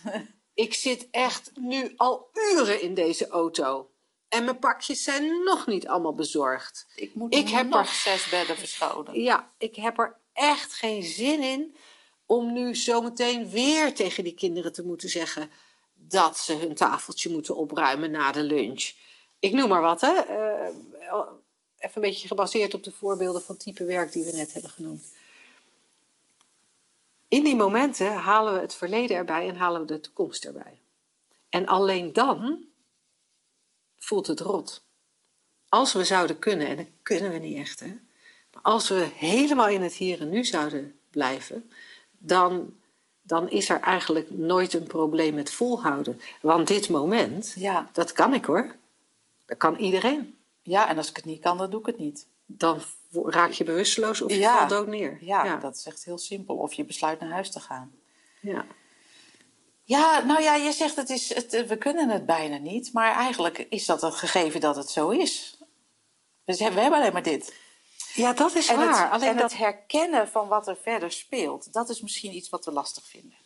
Ik 0.53 0.73
zit 0.73 1.07
echt 1.11 1.51
nu 1.55 1.93
al 1.95 2.29
uren 2.33 2.81
in 2.81 2.93
deze 2.93 3.27
auto. 3.27 3.89
En 4.29 4.43
mijn 4.43 4.59
pakjes 4.59 5.03
zijn 5.03 5.43
nog 5.43 5.67
niet 5.67 5.87
allemaal 5.87 6.13
bezorgd. 6.15 6.85
ik 6.95 7.15
moet 7.15 7.35
ik 7.35 7.49
heb 7.49 7.67
nog 7.67 7.79
er- 7.79 7.93
zes 7.93 8.29
bedden 8.29 8.57
verschonen. 8.57 9.21
Ja, 9.21 9.51
ik 9.57 9.75
heb 9.75 9.99
er 9.99 10.17
echt 10.33 10.73
geen 10.73 11.03
zin 11.03 11.41
in 11.41 11.75
om 12.25 12.53
nu 12.53 12.75
zometeen 12.75 13.49
weer 13.49 13.93
tegen 13.93 14.23
die 14.23 14.33
kinderen 14.33 14.73
te 14.73 14.83
moeten 14.83 15.09
zeggen 15.09 15.51
dat 15.93 16.37
ze 16.37 16.55
hun 16.55 16.75
tafeltje 16.75 17.29
moeten 17.29 17.55
opruimen 17.55 18.11
na 18.11 18.31
de 18.31 18.43
lunch. 18.43 18.91
Ik 19.39 19.53
noem 19.53 19.69
maar 19.69 19.81
wat, 19.81 20.01
hè? 20.01 20.13
Eh, 20.13 20.67
even 21.77 21.95
een 21.95 22.09
beetje 22.09 22.27
gebaseerd 22.27 22.73
op 22.73 22.83
de 22.83 22.91
voorbeelden 22.91 23.41
van 23.41 23.57
type 23.57 23.83
werk 23.85 24.11
die 24.11 24.23
we 24.25 24.31
net 24.31 24.53
hebben 24.53 24.71
genoemd. 24.71 25.13
In 27.27 27.43
die 27.43 27.55
momenten 27.55 28.13
halen 28.13 28.53
we 28.53 28.59
het 28.59 28.75
verleden 28.75 29.17
erbij 29.17 29.47
en 29.49 29.55
halen 29.55 29.81
we 29.81 29.87
de 29.87 29.99
toekomst 29.99 30.45
erbij. 30.45 30.79
En 31.49 31.65
alleen 31.65 32.13
dan 32.13 32.65
voelt 33.97 34.27
het 34.27 34.39
rot. 34.39 34.83
Als 35.69 35.93
we 35.93 36.03
zouden 36.03 36.39
kunnen, 36.39 36.67
en 36.67 36.77
dat 36.77 36.85
kunnen 37.03 37.31
we 37.31 37.37
niet 37.37 37.57
echt, 37.57 37.79
hè? 37.79 37.97
maar 38.53 38.61
als 38.63 38.89
we 38.89 39.07
helemaal 39.15 39.67
in 39.67 39.81
het 39.81 39.93
hier 39.93 40.21
en 40.21 40.29
nu 40.29 40.45
zouden 40.45 40.99
blijven, 41.09 41.71
dan, 42.17 42.73
dan 43.21 43.49
is 43.49 43.69
er 43.69 43.79
eigenlijk 43.79 44.29
nooit 44.29 44.73
een 44.73 44.87
probleem 44.87 45.33
met 45.33 45.51
volhouden. 45.51 46.21
Want 46.41 46.67
dit 46.67 46.89
moment, 46.89 47.53
Ja. 47.57 47.89
dat 47.93 48.11
kan 48.11 48.33
ik 48.33 48.45
hoor. 48.45 48.75
Dat 49.45 49.57
kan 49.57 49.75
iedereen. 49.75 50.37
ja, 50.61 50.89
en 50.89 50.97
als 50.97 51.09
ik 51.09 51.15
het 51.15 51.25
niet 51.25 51.41
kan, 51.41 51.57
dan 51.57 51.69
doe 51.69 51.79
ik 51.79 51.85
het 51.85 51.97
niet. 51.97 52.27
Dan 52.45 52.81
raak 53.23 53.51
je 53.51 53.63
bewusteloos 53.63 54.21
of 54.21 54.31
je 54.31 54.37
Ja. 54.39 54.57
valt 54.57 54.69
dood 54.69 54.87
neer. 54.87 55.17
Ja, 55.21 55.45
ja. 55.45 55.55
dat 55.57 55.75
is 55.75 55.85
echt 55.85 56.05
heel 56.05 56.17
simpel. 56.17 56.55
Of 56.55 56.73
je 56.73 56.85
besluit 56.85 57.19
naar 57.19 57.29
huis 57.29 57.51
te 57.51 57.59
gaan. 57.59 57.91
ja. 58.41 58.65
Ja, 59.85 60.19
nou 60.23 60.41
ja, 60.41 60.55
je 60.55 60.71
zegt 60.71 60.95
het 60.95 61.09
is, 61.09 61.33
het, 61.35 61.67
we 61.67 61.77
kunnen 61.77 62.09
het 62.09 62.25
bijna 62.25 62.57
niet. 62.57 62.93
Maar 62.93 63.15
eigenlijk 63.15 63.57
is 63.69 63.85
dat 63.85 64.03
een 64.03 64.13
gegeven 64.13 64.59
dat 64.61 64.75
het 64.75 64.89
zo 64.89 65.09
is. 65.09 65.57
Dus 66.45 66.57
we 66.57 66.63
hebben 66.63 66.93
alleen 66.99 67.13
maar 67.13 67.23
dit. 67.23 67.55
Ja, 68.13 68.33
dat 68.33 68.55
is 68.55 68.67
En, 68.67 68.75
waar. 68.77 69.03
het, 69.03 69.11
Alleen 69.11 69.29
en 69.29 69.37
dat, 69.37 69.51
het 69.51 69.59
herkennen 69.59 70.27
van 70.27 70.47
wat 70.47 70.67
er 70.67 70.77
verder 70.81 71.11
speelt, 71.11 71.73
dat 71.73 71.89
is 71.89 72.01
misschien 72.01 72.35
iets 72.35 72.49
wat 72.49 72.65
we 72.65 72.71
lastig 72.71 73.05
vinden. 73.07 73.37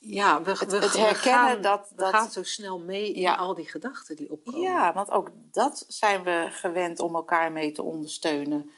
Ja, 0.00 0.42
we, 0.42 0.52
we, 0.54 0.76
het 0.76 0.92
we 0.92 0.98
herkennen 0.98 1.20
gaan, 1.50 1.62
dat- 1.62 1.92
dat- 1.96 2.14
gaan 2.14 2.30
zo 2.30 2.42
snel 2.42 2.78
mee 2.78 3.12
in 3.12 3.20
Ja. 3.20 3.34
al 3.34 3.54
die 3.54 3.68
gedachten 3.68 4.16
die 4.16 4.30
opkomen. 4.30 4.60
Ja, 4.60 4.92
want 4.92 5.10
ook 5.10 5.30
dat 5.52 5.84
zijn 5.88 6.22
we 6.22 6.48
gewend 6.50 7.00
om 7.00 7.14
elkaar 7.14 7.52
mee 7.52 7.72
te 7.72 7.82
ondersteunen. 7.82 8.70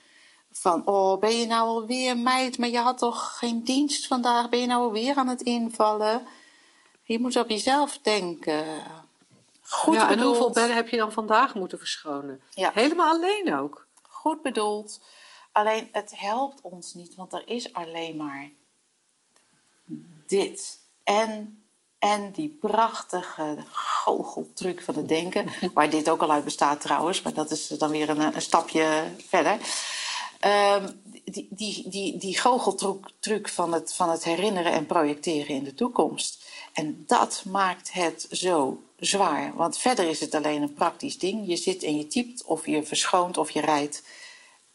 Van, 0.52 0.86
oh, 0.86 1.18
ben 1.20 1.38
je 1.38 1.46
nou 1.46 1.68
alweer 1.68 2.16
meid, 2.18 2.58
maar 2.58 2.68
je 2.68 2.78
had 2.78 2.98
toch 2.98 3.38
geen 3.38 3.64
dienst 3.64 4.06
vandaag? 4.06 4.48
Ben 4.48 4.60
je 4.60 4.66
nou 4.66 4.82
alweer 4.82 5.16
aan 5.16 5.28
het 5.28 5.42
invallen? 5.42 6.26
Je 7.02 7.18
moet 7.20 7.36
op 7.36 7.48
jezelf 7.48 7.98
denken. 7.98 8.64
Goed 9.62 9.94
ja, 9.94 10.02
en 10.02 10.08
bedoeld. 10.16 10.26
hoeveel 10.36 10.52
bedden 10.54 10.76
heb 10.76 10.88
je 10.88 10.96
dan 10.96 11.12
vandaag 11.12 11.54
moeten 11.54 11.78
verschonen? 11.78 12.42
Ja. 12.50 12.70
Helemaal 12.74 13.14
alleen 13.14 13.54
ook. 13.54 13.86
Goed 14.02 14.42
bedoeld. 14.42 15.00
Alleen 15.52 15.88
het 15.92 16.12
helpt 16.18 16.60
ons 16.60 16.94
niet, 16.94 17.14
want 17.14 17.32
er 17.32 17.48
is 17.48 17.72
alleen 17.72 18.16
maar 18.16 18.50
dit. 20.26 20.79
En, 21.10 21.62
en 21.98 22.30
die 22.32 22.56
prachtige 22.60 23.56
goocheltruc 23.72 24.82
van 24.82 24.94
het 24.94 25.08
denken. 25.08 25.46
Waar 25.74 25.90
dit 25.90 26.10
ook 26.10 26.22
al 26.22 26.32
uit 26.32 26.44
bestaat 26.44 26.80
trouwens, 26.80 27.22
maar 27.22 27.34
dat 27.34 27.50
is 27.50 27.66
dan 27.66 27.90
weer 27.90 28.08
een, 28.08 28.20
een 28.20 28.42
stapje 28.42 29.02
verder. 29.28 29.58
Ehm, 30.40 30.88
die, 31.24 31.48
die, 31.50 31.88
die, 31.88 32.16
die 32.16 32.38
goocheltruc 32.38 33.48
van 33.48 33.72
het, 33.72 33.94
van 33.94 34.10
het 34.10 34.24
herinneren 34.24 34.72
en 34.72 34.86
projecteren 34.86 35.54
in 35.54 35.64
de 35.64 35.74
toekomst. 35.74 36.44
En 36.72 37.04
dat 37.06 37.42
maakt 37.46 37.92
het 37.92 38.26
zo 38.30 38.82
zwaar. 38.96 39.54
Want 39.54 39.78
verder 39.78 40.08
is 40.08 40.20
het 40.20 40.34
alleen 40.34 40.62
een 40.62 40.74
praktisch 40.74 41.18
ding. 41.18 41.46
Je 41.46 41.56
zit 41.56 41.82
en 41.82 41.96
je 41.96 42.06
typt, 42.06 42.44
of 42.44 42.66
je 42.66 42.82
verschoont, 42.82 43.36
of 43.36 43.50
je 43.50 43.60
rijdt. 43.60 44.02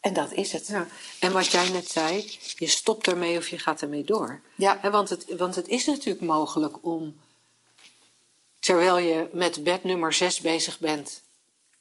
En 0.00 0.12
dat 0.12 0.32
is 0.32 0.52
het. 0.52 0.66
Ja. 0.66 0.86
En 1.20 1.32
wat 1.32 1.46
jij 1.46 1.68
net 1.68 1.88
zei, 1.88 2.38
je 2.56 2.66
stopt 2.66 3.06
ermee 3.06 3.38
of 3.38 3.48
je 3.48 3.58
gaat 3.58 3.82
ermee 3.82 4.04
door. 4.04 4.40
Ja. 4.54 4.90
Want, 4.90 5.08
het, 5.08 5.36
want 5.36 5.54
het 5.54 5.68
is 5.68 5.86
natuurlijk 5.86 6.24
mogelijk 6.24 6.84
om, 6.84 7.20
terwijl 8.58 8.98
je 8.98 9.28
met 9.32 9.64
bed 9.64 9.84
nummer 9.84 10.12
6 10.12 10.40
bezig 10.40 10.78
bent, 10.78 11.22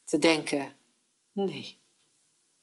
te 0.06 0.18
denken: 0.18 0.76
nee, 1.32 1.78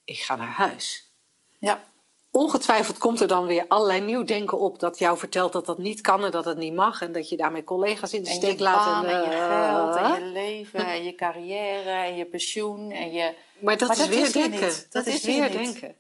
ik 0.04 0.18
ga 0.18 0.37
naar 0.37 0.52
huis. 0.52 1.11
Ja. 1.59 1.85
Ongetwijfeld 2.30 2.99
komt 2.99 3.21
er 3.21 3.28
dan 3.28 3.47
weer 3.47 3.64
allerlei 3.68 4.00
nieuw 4.00 4.25
denken 4.25 4.59
op 4.59 4.78
dat 4.78 4.99
jou 4.99 5.18
vertelt 5.18 5.52
dat 5.52 5.66
dat 5.66 5.78
niet 5.78 6.00
kan 6.00 6.25
en 6.25 6.30
dat 6.30 6.44
het 6.44 6.56
niet 6.56 6.75
mag 6.75 7.02
en 7.02 7.12
dat 7.12 7.28
je 7.28 7.37
daarmee 7.37 7.64
collega's 7.64 8.12
in 8.12 8.23
de 8.23 8.28
En 8.28 8.35
steek 8.35 8.59
laat. 8.59 8.85
baan 8.85 9.04
en 9.04 9.21
je 9.21 9.37
eh, 9.37 9.68
geld 9.68 9.97
en 9.97 10.25
je 10.25 10.30
leven 10.42 10.87
en 10.87 11.04
je 11.04 11.14
carrière 11.14 11.90
en 11.90 12.16
je 12.16 12.25
pensioen 12.25 12.90
en 12.90 13.12
je... 13.12 13.35
Maar 13.62 13.78
dat 13.78 13.88
Maar 13.88 13.97
is 13.97 14.02
dat 14.02 14.14
weer 14.14 14.26
is 14.26 14.33
denken. 14.33 14.61
Dat, 14.61 14.87
Dat 14.90 15.07
is 15.07 15.23
weer 15.23 15.50
denken. 15.50 15.97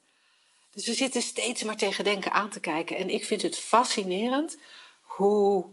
Dus 0.72 0.86
we 0.86 0.94
zitten 0.94 1.22
steeds 1.22 1.62
maar 1.62 1.76
tegen 1.76 2.04
denken 2.04 2.32
aan 2.32 2.50
te 2.50 2.60
kijken. 2.60 2.96
En 2.96 3.10
ik 3.10 3.24
vind 3.24 3.42
het 3.42 3.58
fascinerend 3.58 4.56
hoe. 5.02 5.64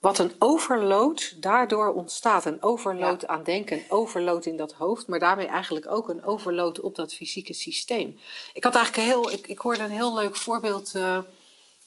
Wat 0.00 0.18
een 0.18 0.32
overload 0.38 1.34
daardoor 1.42 1.94
ontstaat. 1.94 2.44
Een 2.44 2.62
overload 2.62 3.26
aan 3.26 3.42
denken, 3.42 3.76
een 3.76 3.84
overload 3.88 4.46
in 4.46 4.56
dat 4.56 4.72
hoofd, 4.72 5.06
maar 5.06 5.18
daarmee 5.18 5.46
eigenlijk 5.46 5.90
ook 5.90 6.08
een 6.08 6.24
overload 6.24 6.80
op 6.80 6.94
dat 6.94 7.14
fysieke 7.14 7.52
systeem. 7.52 8.18
Ik 8.52 8.64
had 8.64 8.74
eigenlijk 8.74 9.08
heel, 9.08 9.30
ik, 9.30 9.46
ik 9.46 9.58
hoorde 9.58 9.82
een 9.82 9.90
heel 9.90 10.14
leuk 10.14 10.36
voorbeeld 10.36 10.94
eh, 10.94 11.18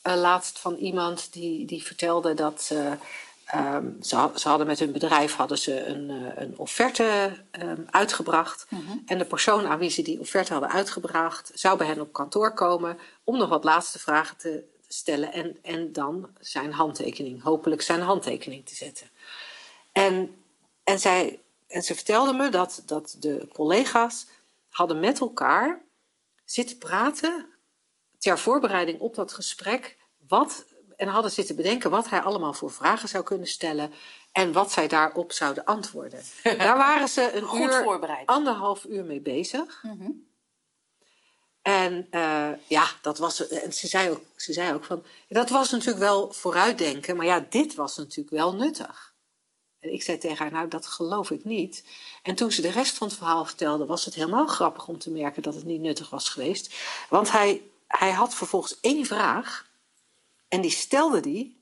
eh, 0.02 0.16
laatst 0.16 0.60
van 0.60 0.76
iemand 0.76 1.34
die, 1.34 1.66
die 1.66 1.84
vertelde 1.84 2.34
dat 2.34 2.70
eh, 2.72 2.92
ehm, 3.46 4.02
ze, 4.02 4.16
had- 4.16 4.42
ze 4.42 4.48
hadden 4.48 4.68
met 4.68 4.80
hun 4.80 4.92
bedrijf 4.92 5.36
hadden 5.36 5.58
ze 5.58 5.86
een, 5.86 6.10
eh, 6.10 6.42
een 6.44 6.58
offerte 6.58 7.44
ehm, 7.52 7.82
uitgebracht. 7.90 8.68
En 9.06 9.18
de 9.18 9.26
persoon 9.26 9.66
aan 9.66 9.80
wie 9.80 9.90
ze 9.90 10.02
die 10.02 10.20
offerte 10.20 10.52
hadden 10.52 10.72
uitgebracht, 10.72 11.52
zou 11.54 11.78
bij 11.78 11.88
hen 11.88 12.02
op 12.02 12.14
kantoor 12.14 12.54
komen 12.54 12.98
om 13.24 13.38
nog 13.38 13.50
wat 13.50 13.64
laatste 13.64 14.00
vragen 14.00 14.38
te 14.38 14.64
stellen 14.88 15.34
en, 15.34 15.58
en 15.62 15.92
dan 15.94 16.30
zijn 16.40 16.72
handtekening, 16.74 17.42
hopelijk 17.44 17.82
zijn 17.82 18.02
handtekening 18.02 18.66
te 18.66 18.76
zetten. 18.76 19.10
En, 19.92 20.36
en, 20.84 21.00
zij, 21.00 21.40
en 21.68 21.82
ze 21.84 21.96
vertelde 21.96 22.34
me 22.34 22.50
dat, 22.50 22.84
dat 22.86 23.16
de 23.20 23.48
collega's 23.54 24.28
hadden 24.70 25.00
met 25.00 25.20
elkaar 25.20 25.82
zitten 26.46 26.78
praten 26.78 27.46
ter 28.18 28.40
voorbereiding 28.40 29.00
op 29.00 29.16
dat 29.16 29.34
gesprek. 29.34 29.98
Wat, 30.28 30.66
en 30.98 31.08
hadden 31.08 31.32
zitten 31.32 31.56
bedenken 31.56 31.90
wat 31.90 32.10
hij 32.10 32.22
allemaal 32.22 32.54
voor 32.54 32.72
vragen 32.72 33.10
zou 33.10 33.24
kunnen 33.24 33.48
stellen. 33.48 33.94
En 34.32 34.52
wat 34.52 34.72
zij 34.72 34.88
daarop 34.88 35.32
zouden 35.32 35.66
antwoorden. 35.66 36.24
Daar 36.44 36.78
waren 36.78 37.08
ze 37.08 37.32
een 37.34 37.44
Goed 37.44 37.60
uur, 37.60 37.84
voorbereid. 37.84 38.28
anderhalf 38.28 38.84
uur 38.84 39.04
mee 39.04 39.22
bezig. 39.22 39.84
En 41.62 42.08
eh, 42.10 42.50
ja, 42.68 42.88
dat 43.02 43.18
was. 43.18 43.48
En 43.48 43.74
ze 43.74 43.88
zei, 43.88 44.10
ook, 44.10 44.22
ze 44.36 44.54
zei 44.54 44.74
ook 44.74 44.84
van. 44.84 45.04
Dat 45.30 45.50
was 45.50 45.72
natuurlijk 45.72 46.00
wel 46.00 46.32
vooruitdenken, 46.34 47.16
maar 47.16 47.26
ja, 47.26 47.46
dit 47.50 47.76
was 47.76 47.98
natuurlijk 47.98 48.30
wel 48.30 48.56
nuttig. 48.56 49.14
En 49.80 49.94
ik 49.94 50.04
zei 50.04 50.18
tegen 50.18 50.38
haar, 50.38 50.52
nou, 50.52 50.68
dat 50.68 50.88
geloof 50.88 51.32
ik 51.32 51.44
niet. 51.44 51.84
En 52.24 52.36
toen 52.36 52.52
ze 52.52 52.62
de 52.62 52.72
rest 52.72 52.98
van 52.98 53.08
het 53.08 53.18
verhaal 53.18 53.46
vertelde, 53.46 53.86
was 53.86 54.06
het 54.06 54.14
helemaal 54.14 54.48
grappig 54.48 54.88
om 54.88 55.00
te 55.00 55.10
merken 55.10 55.42
dat 55.42 55.54
het 55.56 55.66
niet 55.66 55.82
nuttig 55.82 56.10
was 56.10 56.30
geweest. 56.30 56.76
Want 57.10 57.32
hij, 57.32 57.62
hij 57.88 58.12
had 58.12 58.36
vervolgens 58.36 58.80
één 58.80 59.06
vraag. 59.06 59.70
En 60.56 60.62
die 60.62 60.72
stelde 60.72 61.20
die. 61.20 61.60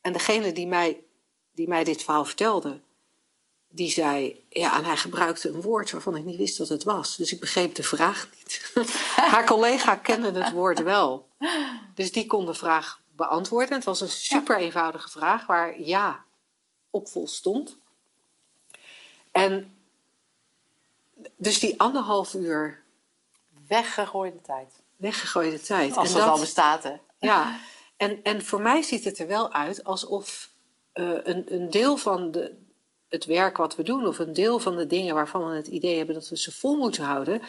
En 0.00 0.12
degene 0.12 0.52
die 0.52 0.66
mij, 0.66 1.04
die 1.52 1.68
mij 1.68 1.84
dit 1.84 2.02
verhaal 2.02 2.24
vertelde, 2.24 2.80
die 3.68 3.90
zei, 3.90 4.44
ja, 4.48 4.76
en 4.76 4.84
hij 4.84 4.96
gebruikte 4.96 5.48
een 5.48 5.60
woord 5.60 5.90
waarvan 5.90 6.16
ik 6.16 6.24
niet 6.24 6.36
wist 6.36 6.58
wat 6.58 6.68
het 6.68 6.84
was. 6.84 7.16
Dus 7.16 7.32
ik 7.32 7.40
begreep 7.40 7.74
de 7.74 7.82
vraag 7.82 8.28
niet. 8.36 8.72
Haar 9.32 9.46
collega 9.46 9.96
kende 9.96 10.32
het 10.32 10.52
woord 10.52 10.82
wel. 10.82 11.28
Dus 11.94 12.12
die 12.12 12.26
kon 12.26 12.46
de 12.46 12.54
vraag 12.54 13.00
beantwoorden. 13.16 13.74
Het 13.74 13.84
was 13.84 14.00
een 14.00 14.08
super 14.08 14.58
eenvoudige 14.58 15.08
vraag 15.08 15.46
waar 15.46 15.80
ja 15.80 16.24
op 16.90 17.08
volstond. 17.08 17.76
En 19.32 19.76
dus 21.36 21.58
die 21.58 21.80
anderhalf 21.80 22.34
uur 22.34 22.82
Weggegooide 23.66 24.40
tijd. 24.40 24.72
weggegooide 24.96 25.60
tijd. 25.60 25.96
Als 25.96 26.08
en 26.08 26.14
dat, 26.14 26.22
dat, 26.22 26.32
al 26.32 26.40
bestaat, 26.40 26.82
hè? 26.82 26.94
ja, 27.18 27.58
en, 27.96 28.22
en 28.22 28.44
voor 28.44 28.60
mij 28.60 28.82
ziet 28.82 29.04
het 29.04 29.18
er 29.18 29.26
wel 29.26 29.52
uit 29.52 29.84
alsof 29.84 30.50
eh, 30.92 31.10
een, 31.22 31.54
een 31.54 31.70
deel 31.70 31.96
van 31.96 32.30
de, 32.30 32.54
het 33.08 33.24
werk 33.24 33.56
wat 33.56 33.76
we 33.76 33.82
doen, 33.82 34.06
of 34.06 34.18
een 34.18 34.32
deel 34.32 34.58
van 34.58 34.76
de 34.76 34.86
dingen 34.86 35.14
waarvan 35.14 35.48
we 35.48 35.56
het 35.56 35.66
idee 35.66 35.96
hebben 35.96 36.14
dat 36.14 36.28
we 36.28 36.36
ze 36.38 36.52
vol 36.52 36.76
moeten 36.76 37.04
houden, 37.04 37.42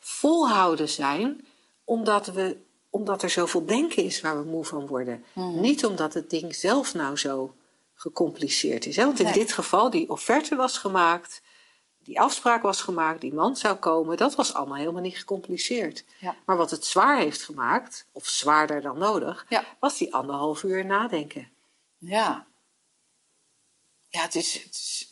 volhouden 0.00 0.88
zijn 0.88 1.44
omdat, 1.84 2.26
we, 2.26 2.56
omdat 2.90 3.22
er 3.22 3.30
zoveel 3.30 3.64
denken 3.66 4.04
is 4.04 4.20
waar 4.20 4.42
we 4.42 4.50
moe 4.50 4.64
van 4.64 4.86
worden. 4.86 5.24
Niet 5.34 5.86
omdat 5.86 6.14
het 6.14 6.30
ding 6.30 6.54
zelf 6.54 6.94
nou 6.94 7.16
zo 7.16 7.54
gecompliceerd 7.94 8.86
is. 8.86 8.96
Hè? 8.96 9.04
Want 9.04 9.18
in 9.18 9.24
Nee. 9.24 9.34
dit 9.34 9.52
geval, 9.52 9.90
die 9.90 10.10
offerte 10.10 10.56
was 10.56 10.78
gemaakt, 10.78 11.42
die 12.04 12.20
afspraak 12.20 12.62
was 12.62 12.82
gemaakt, 12.82 13.20
die 13.20 13.34
man 13.34 13.56
zou 13.56 13.76
komen, 13.76 14.16
dat 14.16 14.34
was 14.34 14.54
allemaal 14.54 14.76
helemaal 14.76 15.02
niet 15.02 15.18
gecompliceerd. 15.18 16.04
Ja. 16.18 16.34
Maar 16.46 16.56
wat 16.56 16.70
het 16.70 16.84
zwaar 16.84 17.18
heeft 17.18 17.42
gemaakt, 17.42 18.06
of 18.12 18.26
zwaarder 18.26 18.80
dan 18.82 18.98
nodig, 18.98 19.46
Ja. 19.48 19.64
was 19.80 19.98
die 19.98 20.14
anderhalf 20.14 20.62
uur 20.62 20.84
nadenken. 20.84 21.48
Ja. 21.98 22.46
Ja, 24.08 24.22
het 24.22 24.34
is, 24.34 24.52
het 24.54 24.74
is 24.74 25.08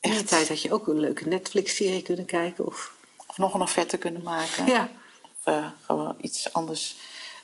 In 0.00 0.10
die 0.10 0.18
echt... 0.18 0.28
tijd 0.28 0.48
had 0.48 0.62
je 0.62 0.72
ook 0.72 0.86
een 0.86 1.00
leuke 1.00 1.28
Netflix-serie 1.28 2.02
kunnen 2.02 2.24
kijken. 2.24 2.66
Of, 2.66 2.94
Of 3.26 3.38
nog 3.38 3.54
een 3.54 3.60
offerte 3.60 3.96
kunnen 3.98 4.22
maken. 4.22 4.66
ja. 4.66 4.90
Of 5.22 5.30
eh, 5.54 5.70
gewoon 5.84 6.16
iets 6.20 6.52
anders 6.52 6.96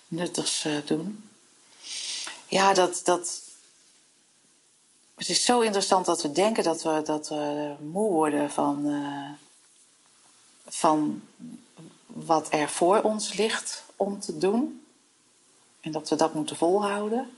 nuttigs 0.09 0.65
eh, 0.65 0.77
doen. 0.85 1.31
Ja, 2.47 2.73
dat, 2.75 3.01
dat... 3.05 3.41
Het 5.23 5.31
is 5.31 5.45
zo 5.45 5.61
interessant 5.61 6.07
dat 6.07 6.23
we 6.23 6.33
denken 6.33 6.65
dat 6.65 6.83
we, 6.83 7.03
dat 7.05 7.29
we 7.29 7.75
moe 7.81 8.11
worden 8.11 8.51
van, 8.51 8.87
eh, 8.87 9.31
van 10.69 11.23
wat 12.07 12.53
er 12.53 12.69
voor 12.69 13.01
ons 13.01 13.33
ligt 13.33 13.85
om 13.97 14.21
te 14.21 14.39
doen. 14.39 14.85
En 15.81 15.93
dat 15.93 16.09
we 16.09 16.17
dat 16.17 16.35
moeten 16.35 16.57
volhouden. 16.57 17.37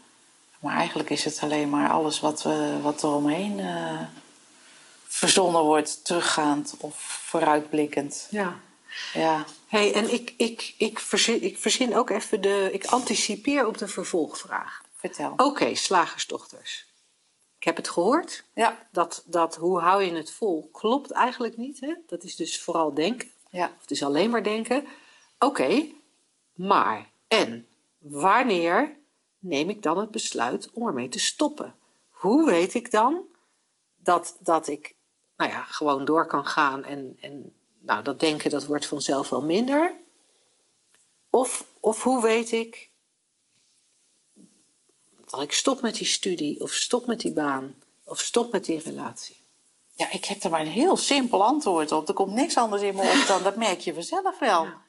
Maar 0.59 0.77
eigenlijk 0.77 1.11
is 1.11 1.25
het 1.25 1.39
alleen 1.43 1.71
maar 1.71 1.91
alles 1.91 2.21
wat, 2.21 2.43
we, 2.43 2.79
wat 2.83 3.03
er 3.03 3.09
omheen 3.09 3.61
eh, 3.61 4.01
verzonnen 5.07 5.63
wordt, 5.63 6.05
teruggaand 6.05 6.75
of 6.79 6.95
vooruitblikkend. 6.99 8.27
ja. 8.31 8.57
Ja, 9.13 9.45
Hey, 9.69 9.95
en 9.95 10.13
ik, 10.13 10.35
ik, 10.37 10.75
ik, 10.79 10.99
verzin, 10.99 11.43
ik 11.43 11.59
verzin 11.59 11.97
ook 11.97 12.11
even 12.11 12.41
de. 12.41 12.69
Ik 12.73 12.87
anticipeer 12.87 13.67
op 13.67 13.79
de 13.79 13.89
vervolgvraag. 13.89 14.83
vertel. 14.97 15.33
Oké, 15.37 15.75
slagersdochters. 15.75 16.85
Ik 17.65 17.71
heb 17.71 17.85
het 17.85 17.95
gehoord. 17.95 18.45
Ja, 18.55 18.87
Dat, 18.93 19.23
dat 19.27 19.57
hoe 19.57 19.81
hou 19.81 20.03
je 20.03 20.13
het 20.13 20.31
vol 20.31 20.69
klopt 20.73 21.11
eigenlijk 21.11 21.57
niet. 21.57 21.81
Hè? 21.81 21.95
Dat 22.07 22.23
is 22.23 22.37
dus 22.37 22.63
vooral 22.63 22.95
denken. 22.95 23.31
ja. 23.51 23.65
Of 23.75 23.81
het 23.81 23.91
is 23.91 24.03
alleen 24.03 24.31
maar 24.31 24.43
denken. 24.43 24.87
Oké, 25.39 25.87
maar 26.55 27.11
en 27.29 27.67
wanneer 27.99 28.97
neem 29.39 29.71
ik 29.71 29.83
dan 29.83 29.99
het 29.99 30.11
besluit 30.11 30.71
om 30.73 30.87
ermee 30.87 31.09
te 31.09 31.19
stoppen? 31.19 31.75
Hoe 32.11 32.47
weet 32.47 32.75
ik 32.75 32.91
dan 32.91 33.23
dat, 33.97 34.37
dat 34.41 34.69
ik 34.69 34.95
nou 35.37 35.51
ja, 35.51 35.63
gewoon 35.63 36.05
door 36.05 36.27
kan 36.27 36.47
gaan 36.47 36.85
en, 36.85 37.17
en 37.21 37.53
nou, 37.79 38.03
dat 38.03 38.21
denken 38.21 38.51
dat 38.51 38.67
wordt 38.67 38.87
vanzelf 38.87 39.29
wel 39.29 39.43
minder? 39.43 39.95
Of, 41.31 41.67
of 41.81 42.03
hoe 42.03 42.23
weet 42.23 42.53
ik 42.53 42.91
dat 45.35 45.45
ik 45.45 45.53
stop 45.53 45.81
met 45.81 45.95
die 45.95 46.07
studie 46.07 46.61
of 46.61 46.73
stop 46.73 47.07
met 47.07 47.21
die 47.21 47.33
baan 47.33 47.75
of 48.05 48.21
stop 48.21 48.53
met 48.53 48.65
die 48.65 48.79
relatie? 48.79 49.37
Ja, 49.95 50.11
ik 50.11 50.25
heb 50.25 50.43
er 50.43 50.51
maar 50.51 50.61
een 50.61 50.67
heel 50.67 50.97
simpel 50.97 51.45
antwoord 51.45 51.93
op. 51.93 52.09
Er 52.09 52.15
komt 52.15 52.33
niks 52.33 52.57
anders 52.57 52.83
in 52.83 52.95
me 52.95 53.21
op 53.21 53.27
dan 53.27 53.43
dat 53.43 53.57
merk 53.57 53.81
je 53.81 53.95
vanzelf 53.95 54.39
wel. 54.39 54.65
Ja. 54.65 54.83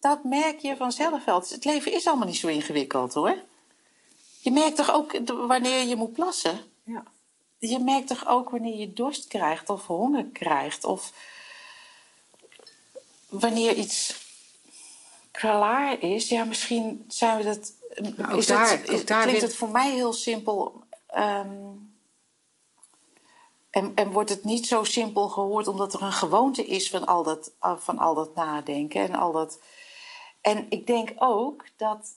Dat 0.00 0.24
merk 0.24 0.58
je 0.58 0.76
vanzelf 0.76 1.24
wel. 1.24 1.40
Het 1.48 1.64
leven 1.64 1.92
is 1.92 2.06
allemaal 2.06 2.26
niet 2.26 2.36
zo 2.36 2.46
ingewikkeld 2.46 3.14
hoor. 3.14 3.36
Je 4.40 4.50
merkt 4.50 4.76
toch 4.76 4.92
ook 4.92 5.18
wanneer 5.26 5.86
je 5.86 5.96
moet 5.96 6.12
plassen? 6.12 6.60
Ja. 6.82 7.04
Je 7.58 7.78
merkt 7.78 8.08
toch 8.08 8.26
ook 8.26 8.50
wanneer 8.50 8.78
je 8.78 8.92
dorst 8.92 9.28
krijgt 9.28 9.70
of 9.70 9.86
honger 9.86 10.24
krijgt? 10.24 10.84
Of 10.84 11.12
wanneer 13.28 13.74
iets 13.74 14.14
klaar 15.30 16.02
is? 16.02 16.28
Ja, 16.28 16.44
misschien 16.44 17.04
zijn 17.08 17.36
we 17.36 17.44
dat. 17.44 17.72
Ook 18.30 18.36
is 18.36 18.46
daar- 18.46 18.70
het, 18.70 18.88
is- 18.88 19.00
ook 19.00 19.06
daar 19.06 19.22
klinkt 19.22 19.40
weer- 19.40 19.48
het 19.50 19.58
voor 19.58 19.68
mij 19.70 19.92
heel 19.92 20.12
simpel. 20.12 20.82
ehm, 21.06 21.56
en, 23.70 23.92
en 23.94 24.10
wordt 24.10 24.30
het 24.30 24.44
niet 24.44 24.66
zo 24.66 24.84
simpel 24.84 25.28
gehoord 25.28 25.68
omdat 25.68 25.94
er 25.94 26.02
een 26.02 26.12
gewoonte 26.12 26.64
is 26.66 26.90
van 26.90 27.06
al 27.06 27.22
dat, 27.22 27.52
van 27.60 27.98
al 27.98 28.14
dat 28.14 28.34
nadenken 28.34 29.00
en 29.02 29.14
al 29.14 29.32
dat. 29.32 29.58
En 30.40 30.66
ik 30.68 30.86
denk 30.86 31.12
ook 31.18 31.64
dat, 31.76 32.08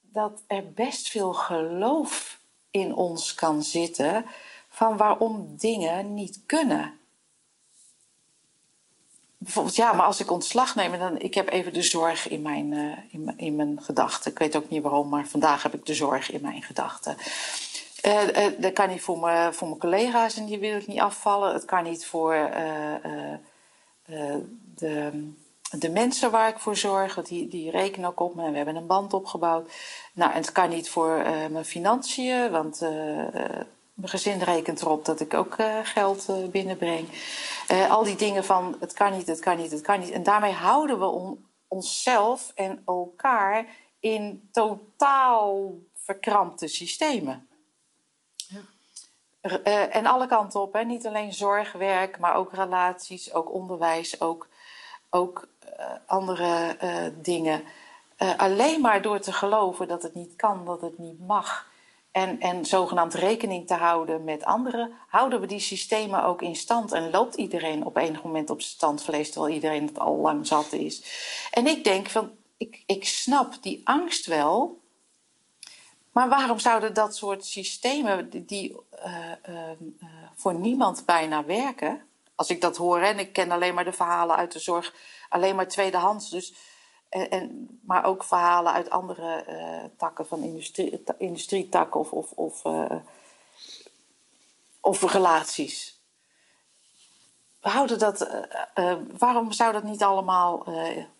dat 0.00 0.42
er 0.46 0.72
best 0.72 1.08
veel 1.08 1.32
geloof 1.32 2.40
in 2.70 2.94
ons 2.94 3.34
kan 3.34 3.62
zitten 3.62 4.26
van 4.68 4.96
waarom 4.96 5.56
dingen 5.56 6.14
niet 6.14 6.40
kunnen. 6.46 6.95
Bijvoorbeeld, 9.38 9.76
ja, 9.76 9.92
maar 9.92 10.06
als 10.06 10.20
ik 10.20 10.30
ontslag 10.30 10.74
neem, 10.74 10.98
dan 10.98 11.18
ik 11.18 11.34
heb 11.34 11.50
even 11.50 11.72
de 11.72 11.82
zorg 11.82 12.28
in 12.28 12.42
mijn, 12.42 12.72
uh, 12.72 12.92
in, 13.08 13.34
in 13.36 13.56
mijn 13.56 13.82
gedachten. 13.82 14.30
Ik 14.30 14.38
weet 14.38 14.56
ook 14.56 14.68
niet 14.68 14.82
waarom, 14.82 15.08
maar 15.08 15.26
vandaag 15.26 15.62
heb 15.62 15.74
ik 15.74 15.86
de 15.86 15.94
zorg 15.94 16.30
in 16.30 16.40
mijn 16.42 16.62
gedachten. 16.62 17.16
Uh, 18.06 18.26
uh, 18.26 18.46
dat 18.58 18.72
kan 18.72 18.88
niet 18.88 19.00
voor, 19.00 19.30
voor 19.52 19.68
mijn 19.68 19.80
collega's 19.80 20.36
en 20.36 20.46
die 20.46 20.58
wil 20.58 20.76
ik 20.76 20.86
niet 20.86 21.00
afvallen. 21.00 21.52
Het 21.52 21.64
kan 21.64 21.84
niet 21.84 22.06
voor 22.06 22.50
de, 24.74 25.32
de 25.70 25.90
mensen 25.90 26.30
waar 26.30 26.48
ik 26.48 26.58
voor 26.58 26.76
zorg, 26.76 27.22
die, 27.22 27.48
die 27.48 27.70
rekenen 27.70 28.08
ook 28.08 28.20
op 28.20 28.34
me 28.34 28.44
en 28.44 28.50
we 28.50 28.56
hebben 28.56 28.76
een 28.76 28.86
band 28.86 29.12
opgebouwd. 29.12 29.70
Nou, 30.12 30.32
en 30.32 30.40
het 30.40 30.52
kan 30.52 30.68
niet 30.68 30.88
voor 30.88 31.22
mijn 31.50 31.64
financiën, 31.64 32.50
want 32.50 32.82
mijn 33.96 34.08
gezin 34.08 34.42
rekent 34.42 34.80
erop 34.80 35.04
dat 35.04 35.20
ik 35.20 35.34
ook 35.34 35.58
uh, 35.58 35.78
geld 35.82 36.28
uh, 36.30 36.48
binnenbreng. 36.48 37.08
Uh, 37.70 37.90
al 37.90 38.04
die 38.04 38.16
dingen 38.16 38.44
van 38.44 38.76
het 38.80 38.92
kan 38.92 39.12
niet, 39.12 39.26
het 39.26 39.40
kan 39.40 39.56
niet, 39.56 39.70
het 39.70 39.80
kan 39.80 40.00
niet. 40.00 40.10
En 40.10 40.22
daarmee 40.22 40.52
houden 40.52 40.98
we 40.98 41.06
on, 41.06 41.46
onszelf 41.68 42.52
en 42.54 42.82
elkaar 42.86 43.66
in 44.00 44.48
totaal 44.52 45.72
verkrampte 45.94 46.66
systemen. 46.66 47.48
Ja. 49.40 49.62
en 49.88 50.06
alle 50.06 50.26
kanten 50.26 50.60
op, 50.60 50.72
hè? 50.72 50.84
niet 50.84 51.06
alleen 51.06 51.32
zorg, 51.32 51.72
werk, 51.72 52.18
maar 52.18 52.34
ook 52.34 52.52
relaties, 52.52 53.32
ook 53.32 53.52
onderwijs, 53.52 54.20
ook, 54.20 54.48
ook 55.10 55.48
andere 56.06 56.76
dingen. 57.22 57.62
alleen 58.36 58.80
maar 58.80 59.02
door 59.02 59.20
te 59.20 59.32
geloven 59.32 59.88
dat 59.88 60.02
het 60.02 60.14
niet 60.14 60.36
kan, 60.36 60.64
dat 60.64 60.80
het 60.80 60.98
niet 60.98 61.26
mag 61.26 61.66
en, 62.16 62.40
en 62.40 62.64
zogenaamd 62.64 63.14
rekening 63.14 63.66
te 63.66 63.74
houden 63.74 64.24
met 64.24 64.44
anderen, 64.44 64.92
houden 65.08 65.40
we 65.40 65.46
die 65.46 65.60
systemen 65.60 66.24
ook 66.24 66.42
in 66.42 66.56
stand. 66.56 66.92
En 66.92 67.10
loopt 67.10 67.34
iedereen 67.34 67.84
op 67.84 67.96
enig 67.96 68.22
moment 68.22 68.50
op 68.50 68.60
standvlees, 68.62 69.30
terwijl 69.30 69.54
iedereen 69.54 69.86
het 69.86 69.98
al 69.98 70.16
lang 70.16 70.46
zat 70.46 70.72
is. 70.72 71.02
En 71.50 71.66
ik 71.66 71.84
denk 71.84 72.08
van, 72.08 72.30
ik, 72.56 72.82
ik 72.86 73.04
snap 73.04 73.62
die 73.62 73.80
angst 73.84 74.26
wel. 74.26 74.80
Maar 76.12 76.28
waarom 76.28 76.58
zouden 76.58 76.94
dat 76.94 77.16
soort 77.16 77.44
systemen, 77.44 78.30
die, 78.30 78.44
die 78.44 78.76
uh, 79.06 79.16
uh, 79.48 79.70
voor 80.34 80.54
niemand 80.54 81.02
bijna 81.06 81.44
werken? 81.44 82.02
Als 82.34 82.48
ik 82.48 82.60
dat 82.60 82.76
hoor, 82.76 83.00
en 83.00 83.18
ik 83.18 83.32
ken 83.32 83.50
alleen 83.50 83.74
maar 83.74 83.84
de 83.84 83.92
verhalen 83.92 84.36
uit 84.36 84.52
de 84.52 84.58
zorg, 84.58 84.94
alleen 85.28 85.56
maar 85.56 85.68
tweedehands. 85.68 86.30
Dus 86.30 86.54
en, 87.08 87.78
maar 87.82 88.04
ook 88.04 88.24
verhalen 88.24 88.72
uit 88.72 88.90
andere 88.90 89.44
uh, 89.48 89.84
takken 89.96 90.26
van 90.26 90.42
industrie, 90.42 91.04
industrietakken 91.18 92.00
of, 92.00 92.12
of, 92.12 92.32
of, 92.32 92.64
uh, 92.64 92.96
of 94.80 95.12
relaties. 95.12 96.00
We 97.60 97.68
houden 97.68 97.98
dat, 97.98 98.28
uh, 98.74 98.96
waarom 99.18 99.52
zou 99.52 99.72
dat 99.72 99.82
niet 99.82 100.02
allemaal 100.02 100.66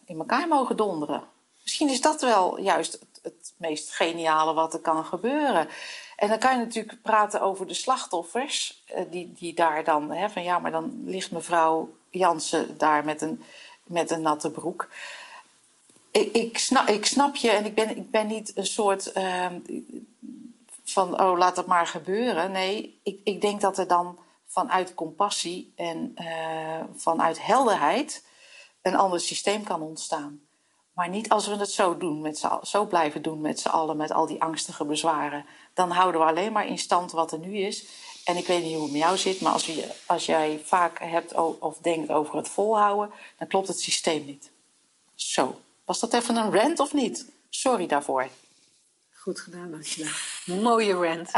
in 0.05 0.19
elkaar 0.19 0.49
mogen 0.49 0.77
donderen? 0.77 1.23
Misschien 1.63 1.89
is 1.89 2.01
dat 2.01 2.21
wel 2.21 2.61
juist 2.61 2.93
het, 2.93 3.21
het, 3.23 3.55
meest 3.57 3.91
geniale 3.91 4.55
wat 4.55 4.75
er 4.75 4.81
kan 4.81 5.05
gebeuren. 5.05 5.69
En 6.17 6.29
dan 6.29 6.39
kan 6.39 6.59
je 6.59 6.65
natuurlijk 6.65 7.03
praten 7.03 7.41
over 7.41 7.67
de 7.67 7.75
slachtoffers, 7.75 8.85
die, 9.11 9.33
die 9.33 9.55
daar 9.55 9.85
dan, 9.85 10.11
hè, 10.11 10.31
van 10.31 10.43
ja, 10.43 10.59
maar 10.59 10.71
dan 10.71 11.03
ligt 11.05 11.31
mevrouw 11.31 11.97
Jansen 12.11 12.79
daar 12.79 13.05
met 13.05 13.23
een, 13.23 13.43
met 13.85 14.11
een 14.11 14.23
natte 14.23 14.51
broek 14.51 14.89
ik, 16.21 16.59
snap, 16.59 16.89
ik 16.89 17.07
snap 17.07 17.37
je 17.37 17.51
en 17.51 17.65
ik 17.65 17.75
ben, 17.75 17.97
ik 17.97 18.11
ben 18.11 18.27
niet 18.27 18.57
een 18.57 18.67
soort 18.67 19.17
uh, 19.17 19.47
van, 20.85 21.21
oh, 21.21 21.39
laat 21.39 21.57
het 21.57 21.67
maar 21.67 21.87
gebeuren. 21.87 22.53
Nee, 22.53 23.01
ik, 23.03 23.21
ik 23.25 23.41
denk 23.41 23.61
dat 23.61 23.79
er 23.79 23.87
dan 23.87 24.19
vanuit 24.47 24.95
compassie 24.95 25.73
en 25.77 26.15
uh, 26.19 26.81
vanuit 26.95 27.47
helderheid 27.47 28.25
een 28.83 28.97
ander 28.97 29.21
systeem 29.21 29.63
kan 29.63 29.83
ontstaan. 29.83 30.41
Maar 30.93 31.09
niet 31.09 31.29
als 31.29 31.47
we 31.47 31.57
het 31.57 31.71
zo 31.71 31.97
doen, 31.97 32.21
met 32.21 32.49
zo 32.63 32.87
blijven 32.87 33.23
doen 33.23 33.41
met 33.41 33.61
z'n 33.61 33.69
allen, 33.69 33.97
met 33.97 34.13
al 34.13 34.27
die 34.27 34.43
angstige 34.43 34.85
bezwaren. 34.85 35.47
Dan 35.75 35.91
houden 35.91 36.21
we 36.21 36.27
alleen 36.27 36.53
maar 36.53 36.67
in 36.67 36.79
stand 36.79 37.13
wat 37.13 37.33
er 37.33 37.39
nu 37.39 37.59
is. 37.59 37.87
En 38.25 38.37
ik 38.37 38.47
weet 38.47 38.63
niet 38.63 38.75
hoe 38.75 38.83
het 38.83 38.93
met 38.93 39.01
jou 39.01 39.17
zit, 39.17 39.41
maar 39.41 39.53
als, 39.53 39.67
je, 39.67 39.95
als 40.07 40.27
jij 40.27 40.61
vaak 40.65 40.99
hebt 40.99 41.35
of 41.59 41.79
denkt 41.79 42.11
over 42.11 42.37
het 42.37 42.49
volhouden, 42.49 43.11
dan 43.39 43.49
klopt 43.49 43.69
het 43.69 43.81
systeem 43.81 44.25
niet. 44.25 44.51
Zo. 45.15 45.61
Was 45.87 46.01
dat 46.01 46.15
even 46.15 46.37
een 46.37 46.53
rant 46.53 46.81
of 46.81 46.93
niet? 46.93 47.33
Sorry 47.49 47.87
daarvoor. 47.87 48.29
Goed 49.11 49.41
gedaan, 49.41 49.75
Angela. 49.75 50.11
Mooie 50.45 50.93
rant. 50.93 51.31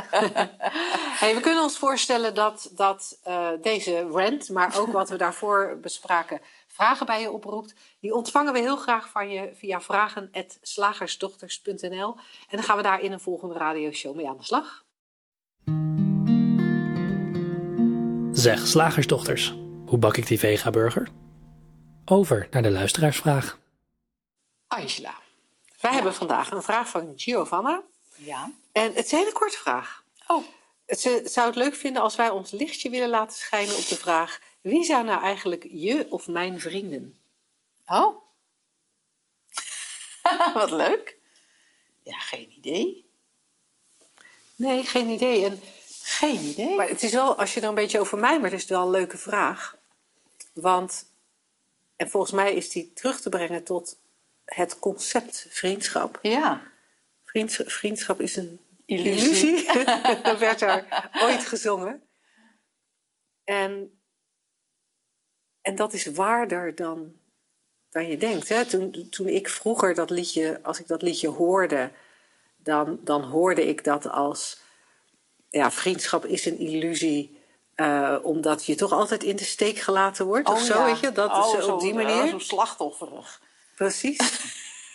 hey, 1.20 1.34
we 1.34 1.40
kunnen 1.40 1.62
ons 1.62 1.78
voorstellen 1.78 2.34
dat, 2.34 2.70
dat 2.76 3.18
uh, 3.28 3.48
deze 3.62 4.00
rant, 4.00 4.48
maar 4.48 4.78
ook 4.78 4.92
wat 4.92 5.08
we 5.08 5.16
daarvoor 5.26 5.78
bespraken, 5.82 6.40
vragen 6.66 7.06
bij 7.06 7.20
je 7.20 7.30
oproept. 7.30 7.74
Die 8.00 8.14
ontvangen 8.14 8.52
we 8.52 8.58
heel 8.58 8.76
graag 8.76 9.08
van 9.08 9.30
je 9.30 9.50
via 9.54 9.80
vragen.slagersdochters.nl. 9.80 12.16
En 12.48 12.56
dan 12.56 12.62
gaan 12.62 12.76
we 12.76 12.82
daar 12.82 13.00
in 13.00 13.12
een 13.12 13.20
volgende 13.20 13.54
radioshow 13.54 14.16
mee 14.16 14.28
aan 14.28 14.36
de 14.36 14.44
slag. 14.44 14.84
Zeg, 18.32 18.66
slagersdochters, 18.66 19.54
hoe 19.86 19.98
bak 19.98 20.16
ik 20.16 20.26
die 20.26 20.38
vega-burger? 20.38 21.08
Over 22.04 22.48
naar 22.50 22.62
de 22.62 22.70
luisteraarsvraag. 22.70 23.58
Angela, 24.68 25.14
wij 25.80 25.92
hebben 25.92 26.14
vandaag 26.14 26.50
een 26.50 26.62
vraag 26.62 26.88
van 26.88 27.12
Giovanna. 27.16 27.82
Ja. 28.14 28.52
En 28.72 28.94
het 28.94 29.04
is 29.04 29.12
een 29.12 29.18
hele 29.18 29.32
korte 29.32 29.56
vraag. 29.56 30.04
Oh. 30.26 30.44
Ze 30.86 31.22
zou 31.24 31.46
het 31.46 31.56
leuk 31.56 31.74
vinden 31.74 32.02
als 32.02 32.16
wij 32.16 32.30
ons 32.30 32.50
lichtje 32.50 32.90
willen 32.90 33.08
laten 33.08 33.36
schijnen 33.36 33.76
op 33.76 33.86
de 33.86 33.96
vraag: 33.96 34.40
wie 34.60 34.84
zijn 34.84 35.04
nou 35.04 35.22
eigenlijk 35.22 35.66
je 35.70 36.06
of 36.10 36.26
mijn 36.26 36.60
vrienden? 36.60 37.18
Oh. 37.86 38.22
Wat 40.54 40.70
leuk. 40.70 41.16
Ja, 42.02 42.18
geen 42.18 42.52
idee. 42.56 43.10
Nee, 44.54 44.84
geen 44.84 45.08
idee. 45.08 45.44
En, 45.44 45.60
geen 46.02 46.40
idee. 46.40 46.76
Maar 46.76 46.88
het 46.88 47.02
is 47.02 47.12
wel, 47.12 47.38
als 47.38 47.54
je 47.54 47.60
er 47.60 47.68
een 47.68 47.74
beetje 47.74 48.00
over 48.00 48.18
mij, 48.18 48.40
maar 48.40 48.50
het 48.50 48.60
is 48.60 48.68
wel 48.68 48.82
een 48.82 48.90
leuke 48.90 49.18
vraag. 49.18 49.76
Want, 50.52 51.12
en 51.96 52.10
volgens 52.10 52.32
mij 52.32 52.54
is 52.54 52.70
die 52.70 52.92
terug 52.92 53.20
te 53.20 53.28
brengen 53.28 53.64
tot 53.64 53.96
het 54.48 54.78
concept 54.78 55.46
vriendschap. 55.50 56.18
Ja. 56.22 56.62
vriendschap 57.66 58.20
is 58.20 58.36
een 58.36 58.60
illusie. 58.84 59.66
illusie. 59.66 59.84
dat 60.22 60.38
werd 60.46 60.58
daar 60.58 61.10
ooit 61.22 61.44
gezongen. 61.44 62.02
En, 63.44 64.00
en 65.60 65.76
dat 65.76 65.92
is 65.92 66.06
waarder 66.06 66.74
dan, 66.74 67.12
dan 67.88 68.08
je 68.08 68.16
denkt. 68.16 68.48
Hè? 68.48 68.64
Toen, 68.64 69.08
toen 69.10 69.26
ik 69.26 69.48
vroeger 69.48 69.94
dat 69.94 70.10
liedje, 70.10 70.60
als 70.62 70.80
ik 70.80 70.86
dat 70.86 71.02
liedje 71.02 71.28
hoorde, 71.28 71.90
dan, 72.56 73.00
dan 73.04 73.22
hoorde 73.22 73.68
ik 73.68 73.84
dat 73.84 74.10
als 74.10 74.60
ja, 75.48 75.70
vriendschap 75.70 76.24
is 76.24 76.46
een 76.46 76.58
illusie. 76.58 77.36
Uh, 77.76 78.18
omdat 78.22 78.64
je 78.64 78.74
toch 78.74 78.92
altijd 78.92 79.22
in 79.22 79.36
de 79.36 79.44
steek 79.44 79.78
gelaten 79.78 80.26
wordt, 80.26 80.48
oh, 80.48 80.54
of 80.54 80.60
zo, 80.60 80.78
ja. 80.78 80.84
weet 80.84 81.00
je? 81.00 81.12
Dat 81.12 81.30
oh, 81.30 81.58
is 81.58 81.64
zo, 81.64 81.72
op 81.72 81.80
die 81.80 81.94
manier. 81.94 82.28
zo 82.28 82.38
slachtofferig. 82.38 83.40
Precies. 83.78 84.18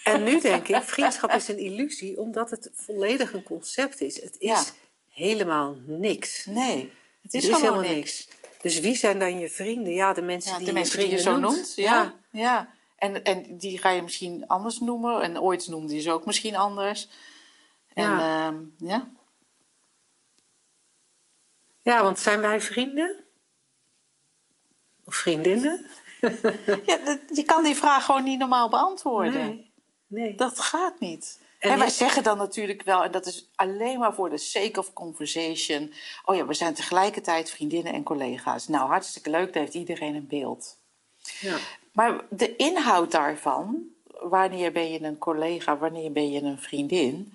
En 0.04 0.24
nu 0.24 0.39
denk 0.41 0.67
ik, 0.67 0.84
vriendschap 0.84 1.32
is 1.32 1.48
een 1.48 1.58
illusie, 1.58 2.19
omdat 2.19 2.50
het 2.50 2.69
volledig 2.74 3.34
een 3.34 3.43
concept 3.43 4.02
is. 4.02 4.22
Het 4.22 4.36
is 4.39 4.50
Ja. 4.50 4.63
helemaal 5.10 5.78
niks. 5.86 6.46
Nee, 6.46 6.91
het 7.22 7.34
is, 7.34 7.43
helemaal 7.48 7.80
niks. 7.80 8.28
Dus 8.62 8.80
wie 8.80 8.96
zijn 8.96 9.19
dan 9.19 9.39
je 9.39 9.50
vrienden? 9.50 9.93
Ja, 9.93 10.13
de 10.13 10.22
mensen 10.22 10.52
Ja, 10.52 10.58
die 10.58 10.65
de 10.65 10.72
je 10.74 10.78
mensen 10.80 11.00
die 11.00 11.10
je 11.10 11.17
zo 11.17 11.38
noemt. 11.38 11.56
noemt. 11.56 11.74
Ja, 11.76 12.15
ja. 12.32 12.74
En, 12.98 13.24
en 13.24 13.58
die 13.58 13.78
ga 13.78 13.89
je 13.89 14.02
misschien 14.02 14.48
anders 14.48 14.80
noemen. 14.80 15.22
En 15.22 15.39
ooit 15.41 15.67
noemde 15.67 15.96
je 15.96 16.02
ze 16.02 16.12
ook 16.12 16.26
misschien 16.26 16.56
anders. 16.56 17.08
En 17.93 18.04
Ja. 18.10 18.48
ehm, 18.48 18.63
ja. 18.78 19.12
Ja, 21.82 22.04
want 22.04 22.19
zijn 22.19 22.41
wij 22.41 22.62
vrienden? 22.62 23.24
Of 25.06 25.15
vriendinnen? 25.15 25.86
ja, 26.86 26.97
dat- 27.05 27.19
je 27.33 27.43
kan 27.45 27.63
die 27.63 27.75
vraag 27.75 28.05
gewoon 28.05 28.23
niet 28.23 28.39
normaal 28.39 28.69
beantwoorden. 28.69 29.33
Nee. 29.45 29.71
nee. 30.07 30.36
Dat 30.36 30.59
gaat 30.59 30.99
niet. 30.99 31.41
En 31.59 31.69
En, 31.71 31.77
wij 31.77 31.88
je- 31.88 31.93
zeggen 31.93 32.23
dan 32.23 32.38
natuurlijk 32.38 32.83
wel, 32.83 33.03
en 33.03 33.12
dat 33.12 33.25
is 33.25 33.49
alleen 33.55 33.99
maar 33.99 34.13
voor 34.13 34.29
de 34.29 34.38
sake 34.38 34.79
of 34.79 34.93
conversation. 34.93 35.93
Oh 36.25 36.36
ja, 36.36 36.45
we 36.45 36.53
zijn 36.53 36.73
tegelijkertijd 36.73 37.49
vriendinnen 37.51 37.93
en 37.93 38.03
collega's. 38.03 38.67
Nou, 38.67 38.88
hartstikke 38.88 39.29
leuk, 39.29 39.53
daar 39.53 39.63
heeft 39.63 39.73
iedereen 39.75 40.15
een 40.15 40.27
beeld. 40.27 40.77
Ja. 41.39 41.57
Maar 41.93 42.21
de 42.29 42.55
inhoud 42.55 43.12
daarvan, 43.12 43.83
wanneer 44.21 44.71
ben 44.71 44.91
je 44.91 45.01
een 45.03 45.17
collega, 45.17 45.77
wanneer 45.77 46.12
ben 46.12 46.31
je 46.31 46.41
een 46.41 46.59
vriendin, 46.59 47.33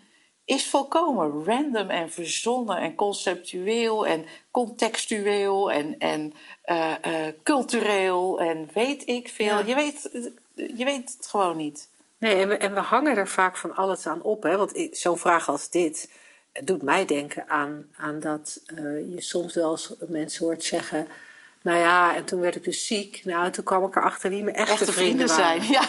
is 0.49 0.67
volkomen 0.67 1.45
random 1.45 1.91
en 1.91 2.11
verzonnen 2.11 2.77
en 2.77 2.95
conceptueel 2.95 4.07
en 4.07 4.25
contextueel 4.51 5.73
en, 5.73 5.99
en 5.99 6.33
eh, 6.63 6.95
eh, 7.01 7.35
cultureel 7.43 8.41
en 8.41 8.69
weet 8.75 9.07
ik 9.07 9.29
veel. 9.29 9.59
Ja. 9.59 9.65
Je, 9.67 9.75
weet, 9.75 10.11
je 10.55 10.85
weet 10.85 11.15
het 11.17 11.27
gewoon 11.27 11.57
niet. 11.57 11.89
Nee, 12.19 12.35
en 12.35 12.49
we, 12.49 12.57
en 12.57 12.75
we 12.75 12.81
hangen 12.81 13.17
er 13.17 13.29
vaak 13.29 13.57
van 13.57 13.75
alles 13.75 14.07
aan 14.07 14.23
op. 14.23 14.43
Hè? 14.43 14.57
Want 14.57 14.89
zo'n 14.91 15.19
vraag 15.19 15.49
als 15.49 15.71
dit 15.71 16.11
doet 16.65 16.83
mij 16.83 17.05
denken 17.05 17.49
aan, 17.49 17.87
aan 17.97 18.21
dat 18.21 18.61
eh, 18.67 19.15
je 19.15 19.21
soms 19.21 19.55
wel 19.55 19.71
eens 19.71 19.95
mensen 20.07 20.45
hoort 20.45 20.65
zeggen... 20.65 21.09
Nou 21.63 21.79
ja, 21.79 22.17
en 22.17 22.25
toen 22.25 22.41
werd 22.41 22.57
ik 22.57 22.65
dus 22.65 22.87
ziek. 22.87 23.25
Nou, 23.25 23.45
en 23.45 23.53
toen 23.53 23.65
kwam 23.65 23.85
ik 23.85 23.97
erachter 23.97 24.31
wie 24.31 24.43
mijn 24.43 24.57
echte, 24.57 24.73
Echte 24.73 24.93
vrienden 24.93 25.27
waren. 25.27 25.63
zijn. 25.63 25.71
Ja. 25.77 25.89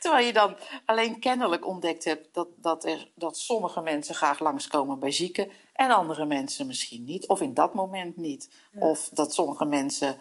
Terwijl 0.00 0.26
je 0.26 0.32
dan 0.32 0.56
alleen 0.84 1.20
kennelijk 1.20 1.66
ontdekt 1.66 2.04
hebt 2.04 2.28
dat, 2.32 2.48
dat, 2.56 2.84
er, 2.84 3.08
dat 3.14 3.38
sommige 3.38 3.80
mensen 3.80 4.14
graag 4.14 4.38
langskomen 4.38 4.98
bij 4.98 5.10
zieken 5.10 5.50
en 5.72 5.90
andere 5.90 6.24
mensen 6.24 6.66
misschien 6.66 7.04
niet. 7.04 7.26
Of 7.26 7.40
in 7.40 7.54
dat 7.54 7.74
moment 7.74 8.16
niet. 8.16 8.50
Of 8.78 9.08
dat 9.12 9.34
sommige 9.34 9.64
mensen 9.64 10.16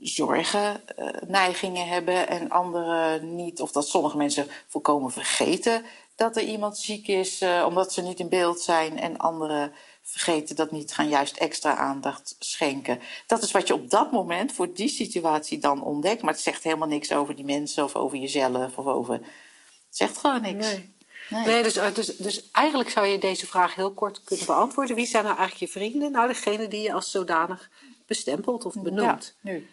zorgen, 0.00 0.88
eh, 0.96 1.06
neigingen 1.26 1.88
hebben 1.88 2.28
en 2.28 2.50
anderen 2.50 3.34
niet. 3.34 3.60
Of 3.60 3.72
dat 3.72 3.88
sommige 3.88 4.16
mensen 4.16 4.46
volkomen 4.66 5.10
vergeten 5.10 5.84
dat 6.16 6.36
er 6.36 6.42
iemand 6.42 6.78
ziek 6.78 7.08
is 7.08 7.40
eh, 7.40 7.64
omdat 7.66 7.92
ze 7.92 8.02
niet 8.02 8.20
in 8.20 8.28
beeld 8.28 8.60
zijn. 8.60 8.98
En 8.98 9.16
anderen 9.16 9.72
vergeten 10.10 10.56
dat 10.56 10.70
niet, 10.70 10.92
gaan 10.92 11.08
juist 11.08 11.36
extra 11.36 11.76
aandacht 11.76 12.36
schenken. 12.38 13.00
Dat 13.26 13.42
is 13.42 13.50
wat 13.50 13.66
je 13.66 13.74
op 13.74 13.90
dat 13.90 14.12
moment 14.12 14.52
voor 14.52 14.74
die 14.74 14.88
situatie 14.88 15.58
dan 15.58 15.82
ontdekt. 15.82 16.22
Maar 16.22 16.32
het 16.32 16.42
zegt 16.42 16.62
helemaal 16.62 16.88
niks 16.88 17.12
over 17.12 17.36
die 17.36 17.44
mensen 17.44 17.84
of 17.84 17.94
over 17.94 18.18
jezelf. 18.18 18.78
Of 18.78 18.86
over... 18.86 19.14
Het 19.14 19.98
zegt 19.98 20.18
gewoon 20.18 20.42
niks. 20.42 20.66
Nee. 20.66 20.94
Nee. 21.28 21.44
Nee, 21.44 21.62
dus, 21.62 21.76
eh, 21.76 21.94
dus, 21.94 22.16
dus 22.16 22.50
eigenlijk 22.50 22.90
zou 22.90 23.06
je 23.06 23.18
deze 23.18 23.46
vraag 23.46 23.74
heel 23.74 23.92
kort 23.92 24.24
kunnen 24.24 24.46
beantwoorden. 24.46 24.96
Wie 24.96 25.06
zijn 25.06 25.24
nou 25.24 25.36
eigenlijk 25.36 25.72
je 25.72 25.78
vrienden? 25.78 26.12
Nou, 26.12 26.28
degene 26.28 26.68
die 26.68 26.82
je 26.82 26.92
als 26.92 27.10
zodanig 27.10 27.70
bestempelt 28.06 28.64
of 28.64 28.74
benoemt. 28.74 29.36
Ja, 29.40 29.50
nu. 29.50 29.68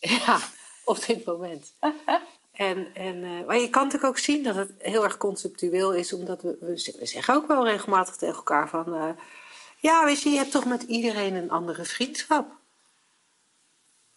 Ja, 0.26 0.40
op 0.84 1.06
dit 1.06 1.24
moment. 1.24 1.72
En, 2.52 2.94
en, 2.94 3.24
eh, 3.24 3.46
maar 3.46 3.58
je 3.58 3.70
kan 3.70 3.84
natuurlijk 3.84 4.12
ook 4.12 4.18
zien 4.18 4.42
dat 4.42 4.54
het 4.54 4.72
heel 4.78 5.04
erg 5.04 5.16
conceptueel 5.16 5.92
is, 5.92 6.12
omdat 6.12 6.42
we, 6.42 6.56
we 6.60 7.06
zeggen 7.06 7.34
ook 7.34 7.46
wel 7.46 7.66
regelmatig 7.66 8.16
tegen 8.16 8.34
elkaar 8.34 8.68
van, 8.68 8.94
eh, 8.94 9.08
ja, 9.80 10.04
weet 10.04 10.22
je, 10.22 10.30
je 10.30 10.36
hebt 10.36 10.50
toch 10.50 10.64
met 10.64 10.82
iedereen 10.82 11.34
een 11.34 11.50
andere 11.50 11.84
vriendschap. 11.84 12.58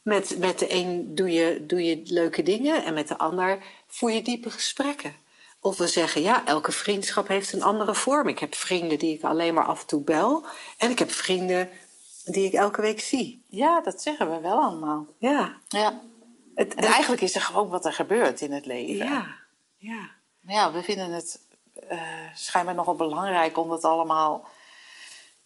Met, 0.01 0.37
met 0.37 0.59
de 0.59 0.73
een 0.73 1.15
doe 1.15 1.31
je, 1.31 1.65
doe 1.65 1.83
je 1.83 2.01
leuke 2.05 2.43
dingen 2.43 2.83
en 2.83 2.93
met 2.93 3.07
de 3.07 3.17
ander 3.17 3.63
voer 3.87 4.11
je 4.11 4.21
diepe 4.21 4.49
gesprekken. 4.49 5.15
Of 5.59 5.77
we 5.77 5.87
zeggen, 5.87 6.21
ja, 6.21 6.45
elke 6.45 6.71
vriendschap 6.71 7.27
heeft 7.27 7.53
een 7.53 7.63
andere 7.63 7.95
vorm. 7.95 8.27
Ik 8.27 8.39
heb 8.39 8.55
vrienden 8.55 8.99
die 8.99 9.15
ik 9.15 9.23
alleen 9.23 9.53
maar 9.53 9.65
af 9.65 9.81
en 9.81 9.87
toe 9.87 10.01
bel. 10.01 10.45
En 10.77 10.89
ik 10.91 10.99
heb 10.99 11.11
vrienden 11.11 11.69
die 12.25 12.45
ik 12.45 12.53
elke 12.53 12.81
week 12.81 12.99
zie. 12.99 13.43
Ja, 13.47 13.81
dat 13.81 14.01
zeggen 14.01 14.31
we 14.31 14.39
wel 14.39 14.61
allemaal. 14.61 15.05
Ja, 15.17 15.57
Ja. 15.67 16.01
het, 16.55 16.73
En 16.75 16.83
eigenlijk 16.83 17.21
is 17.21 17.35
er 17.35 17.41
gewoon 17.41 17.69
wat 17.69 17.85
er 17.85 17.93
gebeurt 17.93 18.41
in 18.41 18.51
het 18.51 18.65
leven. 18.65 18.95
ja, 19.05 19.35
ja. 19.77 20.09
Ja, 20.47 20.71
we 20.71 20.83
vinden 20.83 21.11
het 21.11 21.39
eh, 21.87 22.01
schijnbaar 22.35 22.75
nogal 22.75 22.95
belangrijk 22.95 23.57
om 23.57 23.69
dat 23.69 23.83
allemaal 23.83 24.47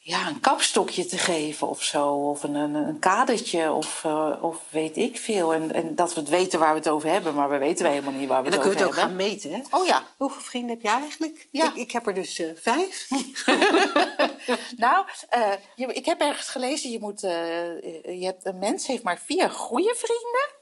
ja, 0.07 0.27
een 0.27 0.39
kapstokje 0.39 1.05
te 1.05 1.17
geven 1.17 1.67
of 1.67 1.83
zo. 1.83 2.07
Of 2.07 2.43
een, 2.43 2.55
een, 2.55 2.75
een 2.75 2.99
kadertje 2.99 3.71
of, 3.71 4.03
eh, 4.03 4.33
of 4.41 4.57
weet 4.69 4.97
ik 4.97 5.17
veel. 5.17 5.53
En, 5.53 5.73
en 5.73 5.95
dat 5.95 6.13
we 6.13 6.19
het 6.19 6.29
weten 6.29 6.59
waar 6.59 6.71
we 6.71 6.79
het 6.79 6.89
over 6.89 7.09
hebben, 7.09 7.33
maar 7.33 7.49
we 7.49 7.57
weten 7.57 7.89
helemaal 7.89 8.13
niet 8.13 8.27
waar 8.27 8.43
we 8.43 8.49
En 8.49 8.51
dan 8.51 8.59
het 8.59 8.69
kun 8.69 8.79
je 8.79 8.85
over 8.85 9.01
het 9.01 9.05
ook 9.05 9.09
hebben. 9.09 9.25
gaan 9.25 9.35
meten, 9.35 9.51
hè? 9.51 9.77
Oh 9.77 9.85
ja, 9.85 10.03
Hoeveel 10.17 10.41
vrienden 10.41 10.69
heb 10.69 10.81
jij 10.81 10.93
eigenlijk? 10.93 11.47
Ja. 11.51 11.65
Ik, 11.65 11.75
ik 11.75 11.91
heb 11.91 12.07
er 12.07 12.13
dus 12.13 12.39
eh, 12.39 12.49
vijf. 12.55 13.07
nou, 14.85 15.05
eh, 15.29 15.51
je, 15.75 15.85
ik 15.93 16.05
heb 16.05 16.21
ergens 16.21 16.47
gelezen, 16.47 16.91
je, 16.91 16.99
moet, 16.99 17.21
je 17.21 18.21
hebt, 18.21 18.45
een 18.45 18.59
mens 18.59 18.87
heeft 18.87 19.03
maar 19.03 19.21
vier 19.25 19.49
goede 19.49 19.95
vrienden. 19.97 20.55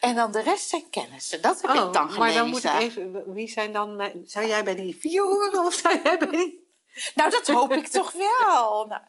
En 0.00 0.14
dan 0.14 0.32
de 0.32 0.42
rest 0.42 0.68
zijn 0.68 0.90
kennissen. 0.90 1.42
Dat 1.42 1.62
heb 1.62 1.70
ik 1.70 1.76
dan 1.76 1.92
gelezen. 1.92 2.12
Oh, 2.12 2.18
maar 2.18 2.32
dan 2.32 2.48
moet 2.48 2.64
ik 2.64 2.78
even... 2.78 3.32
Wie 3.32 3.48
zijn 3.48 3.72
dan... 3.72 4.10
Zou 4.24 4.46
jij 4.46 4.64
bij 4.64 4.74
die 4.74 4.96
vier 5.00 5.22
horen 5.22 5.64
of 5.64 5.74
zou 5.74 6.00
jij 6.02 6.18
bij 6.18 6.28
die... 6.28 6.67
Nou, 7.14 7.30
dat 7.30 7.46
hoop 7.46 7.72
ik 7.72 7.86
toch 7.88 8.12
wel. 8.12 8.86
Nou, 8.86 9.02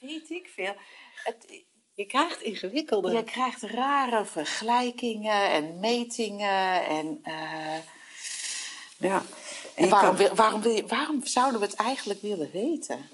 weet 0.00 0.30
ik 0.30 0.50
veel. 0.54 0.74
Het, 1.14 1.64
Je 1.94 2.04
krijgt 2.04 2.40
ingewikkelde... 2.42 3.12
Je 3.12 3.24
krijgt 3.24 3.62
rare 3.62 4.24
vergelijkingen 4.24 5.50
en 5.50 5.80
metingen. 5.80 6.86
En, 6.86 7.18
eh, 7.22 7.76
ja. 8.98 9.22
en 9.74 9.88
waarom, 9.88 10.16
kan- 10.16 10.34
waarom, 10.34 10.62
waarom 10.88 11.26
zouden 11.26 11.60
we 11.60 11.66
het 11.66 11.74
eigenlijk 11.76 12.20
willen 12.22 12.50
weten? 12.52 13.08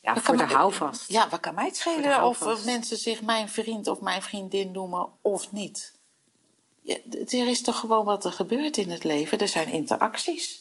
ja, 0.00 0.14
dat 0.14 0.22
voor 0.22 0.36
de 0.36 0.42
houvast. 0.44 1.08
Ja, 1.10 1.28
wat 1.28 1.40
kan 1.40 1.54
mij 1.54 1.64
het 1.64 1.76
schelen 1.76 2.22
of 2.24 2.64
mensen 2.64 2.96
zich 2.96 3.22
mijn 3.22 3.48
vriend 3.48 3.86
of 3.86 4.00
mijn 4.00 4.22
vriendin 4.22 4.70
noemen 4.70 5.08
of 5.20 5.52
niet? 5.52 5.92
Ja, 6.82 6.96
er 7.10 7.48
is 7.48 7.62
toch 7.62 7.78
gewoon 7.78 8.04
wat 8.04 8.24
er 8.24 8.32
gebeurt 8.32 8.76
in 8.76 8.90
het 8.90 9.04
leven. 9.04 9.38
Er 9.38 9.48
zijn 9.48 9.68
interacties. 9.68 10.52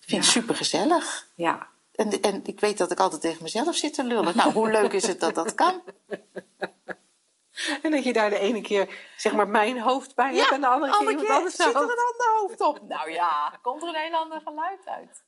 Ik 0.00 0.08
vind 0.08 0.24
het 0.24 0.34
Ja. 0.34 0.40
super 0.40 0.54
gezellig. 0.54 1.28
Ja. 1.34 1.68
En, 1.94 2.20
en 2.20 2.40
ik 2.44 2.60
weet 2.60 2.78
dat 2.78 2.90
ik 2.90 3.00
altijd 3.00 3.20
tegen 3.20 3.42
mezelf 3.42 3.76
zit 3.76 3.94
te 3.94 4.04
lullen. 4.04 4.36
Nou, 4.36 4.52
hoe 4.52 4.70
leuk 4.70 4.92
is 4.92 5.06
het 5.06 5.20
dat 5.20 5.34
dat 5.34 5.54
kan? 5.54 5.82
En 7.82 7.90
dat 7.90 8.04
je 8.04 8.12
daar 8.12 8.30
de 8.30 8.38
ene 8.38 8.60
keer 8.60 9.12
zeg 9.16 9.32
maar 9.32 9.48
mijn 9.48 9.80
hoofd 9.80 10.14
bij 10.14 10.36
hebt 10.36 10.50
en 10.50 10.60
de 10.60 10.66
andere 10.66 10.98
keer 10.98 11.10
iemand 11.10 11.28
anders 11.28 11.56
zit 11.56 11.66
er 11.66 11.74
een 11.74 11.82
ander 11.82 12.38
hoofd 12.38 12.60
op. 12.60 12.88
Nou 12.88 13.10
ja, 13.10 13.58
komt 13.62 13.82
er 13.82 13.88
een 13.88 13.94
heel 13.94 14.14
ander 14.14 14.40
geluid 14.40 14.86
uit. 14.86 15.22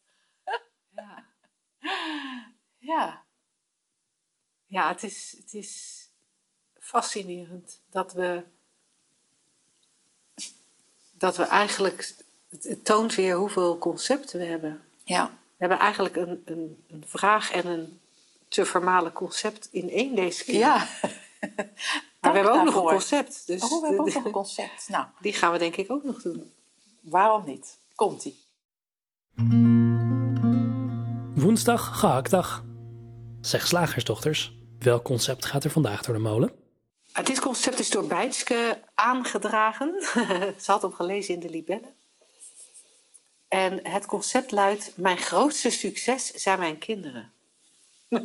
Ja. 0.96 1.24
Ja, 2.78 3.22
Ja, 4.66 4.88
het 4.88 5.02
is, 5.02 5.34
het 5.38 5.54
is 5.54 6.02
fascinerend 6.78 7.80
dat 7.90 8.12
we, 8.12 8.44
dat 11.12 11.36
we 11.36 11.42
eigenlijk, 11.42 12.14
het 12.48 12.84
toont 12.84 13.14
weer 13.14 13.36
hoeveel 13.36 13.78
concepten 13.78 14.38
we 14.38 14.44
hebben. 14.44 14.84
ja. 15.04 15.40
We 15.62 15.68
hebben 15.68 15.86
eigenlijk 15.86 16.16
een, 16.16 16.42
een, 16.44 16.84
een 16.88 17.04
vraag 17.06 17.52
en 17.52 17.66
een 17.66 18.00
te 18.48 18.64
vermalen 18.64 19.12
concept 19.12 19.68
in 19.72 19.90
één 19.90 20.14
deze 20.14 20.44
keer. 20.44 20.58
ja. 20.58 20.76
maar 22.20 22.32
we 22.32 22.38
hebben 22.38 22.52
ook 22.52 22.64
nog 22.64 22.74
een 22.74 22.82
concept. 22.82 23.46
Dus 23.46 23.62
Oh, 23.62 23.80
we 23.80 23.86
hebben 23.86 24.04
ook 24.06 24.14
nog 24.14 24.24
een 24.24 24.30
concept. 24.30 24.88
Nou, 24.88 25.06
die 25.20 25.32
gaan 25.32 25.52
we 25.52 25.58
denk 25.58 25.76
ik 25.76 25.90
ook 25.90 26.04
nog 26.04 26.22
doen. 26.22 26.52
waarom 27.00 27.44
niet? 27.46 27.78
Komt-ie. 27.94 28.38
Woensdag, 31.34 31.98
gehaktdag. 31.98 32.64
Zeg 33.40 33.66
slagersdochters, 33.66 34.52
welk 34.78 35.04
concept 35.04 35.44
gaat 35.44 35.64
er 35.64 35.70
vandaag 35.70 36.02
door 36.02 36.14
de 36.14 36.20
molen? 36.20 36.52
Ah, 37.12 37.24
Dit 37.24 37.40
concept 37.40 37.78
is 37.78 37.90
door 37.90 38.06
Bijtske 38.06 38.82
aangedragen. 38.94 39.94
Ze 40.64 40.70
had 40.70 40.82
hem 40.82 40.92
gelezen 40.92 41.34
in 41.34 41.40
de 41.40 41.50
Libelle. 41.50 41.92
En 43.52 43.88
het 43.88 44.06
concept 44.06 44.50
luidt: 44.50 44.92
Mijn 44.96 45.18
grootste 45.18 45.70
succes 45.70 46.30
zijn 46.30 46.58
mijn 46.58 46.78
kinderen. 46.78 47.32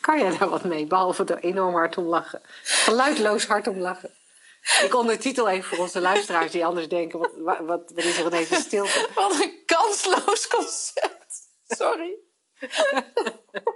kan 0.00 0.18
jij 0.18 0.38
daar 0.38 0.48
wat 0.48 0.64
mee, 0.64 0.86
behalve 0.86 1.24
door 1.24 1.36
enorm 1.36 1.74
hard 1.74 1.98
om 1.98 2.04
lachen? 2.04 2.42
Geluidloos 2.62 3.46
hard 3.46 3.66
om 3.66 3.78
lachen. 3.78 4.10
Ik 4.82 4.94
ondertitel 4.94 5.48
even 5.48 5.64
voor 5.64 5.78
onze 5.78 6.00
luisteraars 6.00 6.50
die 6.50 6.64
anders 6.64 6.88
denken: 6.88 7.18
wat, 7.18 7.58
wat, 7.58 7.92
is 7.94 8.18
er 8.18 8.26
ineens 8.26 8.50
een 8.50 8.56
stilte? 8.56 9.08
Wat 9.14 9.40
een 9.40 9.62
kansloos 9.66 10.46
concept. 10.46 11.48
Sorry. 11.68 12.14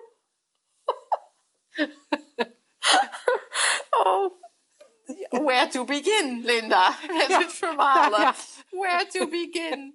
Where 5.47 5.69
to 5.69 5.85
begin, 5.85 6.43
Linda? 6.45 6.97
Met 7.19 7.29
Ja. 7.29 7.39
het 7.39 7.53
vermalen. 7.53 8.21
Ja, 8.21 8.27
ja. 8.71 8.79
Where 8.79 9.07
to 9.07 9.27
begin? 9.29 9.95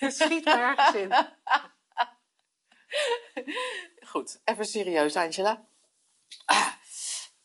Schiet 0.00 0.44
maar 0.44 0.96
in. 0.96 1.14
Goed, 4.06 4.40
even 4.44 4.64
serieus, 4.66 5.16
Angela. 5.16 5.64
Ah, 6.44 6.66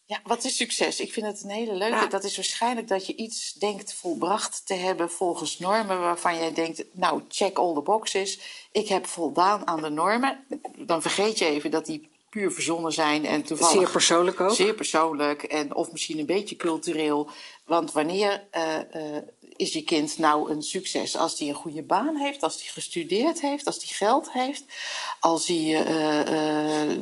ja, 0.06 0.20
wat 0.24 0.44
is 0.44 0.56
succes? 0.56 1.00
Ik 1.00 1.14
vind 1.14 1.26
het 1.26 1.44
een 1.44 1.50
hele 1.50 1.74
leuke. 1.74 1.96
Ja. 1.96 2.06
Dat 2.08 2.24
is 2.24 2.36
waarschijnlijk 2.36 2.88
dat 2.88 3.06
je 3.06 3.16
iets 3.16 3.54
denkt 3.54 3.94
volbracht 3.94 4.66
te 4.66 4.74
hebben 4.74 5.12
volgens 5.12 5.60
normen 5.60 6.00
waarvan 6.00 6.38
jij 6.38 6.54
denkt, 6.54 6.84
nou, 6.92 7.24
check 7.30 7.58
all 7.58 7.74
the 7.74 7.82
boxes. 7.82 8.40
Ik 8.72 8.88
heb 8.88 9.08
voldaan 9.08 9.68
aan 9.68 9.82
de 9.82 9.90
normen. 9.90 10.46
Dan 10.78 11.02
vergeet 11.02 11.38
je 11.38 11.46
even 11.46 11.72
dat 11.72 11.86
die 11.86 12.10
puur 12.36 12.52
verzonnen 12.52 12.92
zijn 12.92 13.26
en 13.26 13.44
toevallig... 13.44 13.74
Zeer 13.74 13.90
persoonlijk 13.90 14.40
ook. 14.40 14.56
Zeer 14.56 14.74
persoonlijk 14.74 15.44
en 15.44 15.76
of 15.76 15.92
misschien 15.92 16.20
een 16.20 16.26
beetje 16.26 16.56
cultureel. 16.56 17.30
Want 17.66 17.92
wanneer 17.92 18.44
eh, 18.52 18.76
eh, 18.78 19.24
is 19.56 19.74
je 19.74 19.84
kind 19.84 20.18
nou 20.18 20.52
een 20.52 20.62
succes? 20.62 21.18
Als 21.18 21.40
hij 21.40 21.48
een 21.48 21.54
goede 21.54 21.82
baan 21.82 22.16
heeft, 22.16 22.44
als 22.44 22.56
hij 22.62 22.72
gestudeerd 22.72 23.42
heeft, 23.42 23.66
als 23.66 23.78
hij 23.78 23.88
geld 23.88 24.32
heeft, 24.32 24.64
als 25.20 25.48
hij 25.48 25.86
eh, 25.86 26.98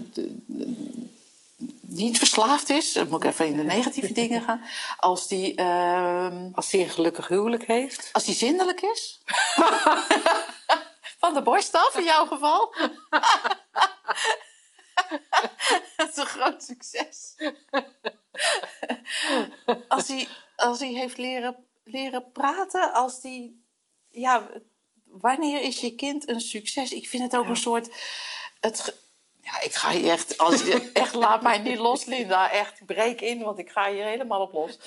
niet 1.82 2.17
verslaafd 2.17 2.69
is, 2.69 2.93
dan 2.93 3.10
moet 3.10 3.24
ik 3.24 3.30
even 3.30 3.48
in 3.48 3.58
de 3.58 3.63
negatieve 3.63 4.13
dingen 4.22 4.41
gaan. 4.41 4.62
Als 4.98 5.30
hij, 5.30 5.54
ehm, 5.56 6.50
Als 6.54 6.72
hij 6.72 6.82
een 6.82 6.89
gelukkig 6.89 7.28
huwelijk 7.28 7.65
heeft. 7.65 8.10
als 8.12 8.26
hij 8.26 8.36
zindelijk 8.36 8.82
is. 8.82 9.22
Van 11.19 11.34
de 11.34 11.41
borst 11.41 11.74
af 11.74 11.98
in 11.98 12.04
jouw 12.04 12.26
geval. 12.26 12.74
Dat 15.97 16.10
is 16.10 16.17
een 16.17 16.25
groot 16.25 16.63
succes. 16.63 17.36
Als 19.88 20.08
hij, 20.08 20.27
als 20.56 20.79
hij 20.79 20.89
heeft 20.89 21.17
leren, 21.17 21.56
leren 21.84 22.32
praten, 22.32 22.93
als 22.93 23.21
hij 23.21 23.53
ja, 24.10 24.49
wanneer 25.06 25.62
is 25.62 25.79
je 25.79 25.95
kind 25.95 26.29
een 26.29 26.41
succes? 26.41 26.91
Ik 26.91 27.10
vind 27.10 27.23
het 27.23 27.36
ook 27.36 27.47
een 27.47 27.56
soort. 27.56 27.89
Het, 28.60 28.95
ja, 29.41 29.62
ik 29.62 29.73
ga 29.73 29.91
hier 29.91 30.12
echt. 30.12 30.38
Als 30.38 30.62
je, 30.62 30.91
echt, 30.93 31.13
laat 31.13 31.41
mij 31.41 31.58
niet 31.58 31.77
los, 31.77 32.06
Linda. 32.06 32.51
Echt, 32.51 32.86
breek 32.86 33.21
in, 33.21 33.43
want 33.43 33.60
ik 33.60 33.69
ga 33.69 33.91
hier 33.91 34.06
helemaal 34.06 34.41
op 34.41 34.53
los. 34.53 34.77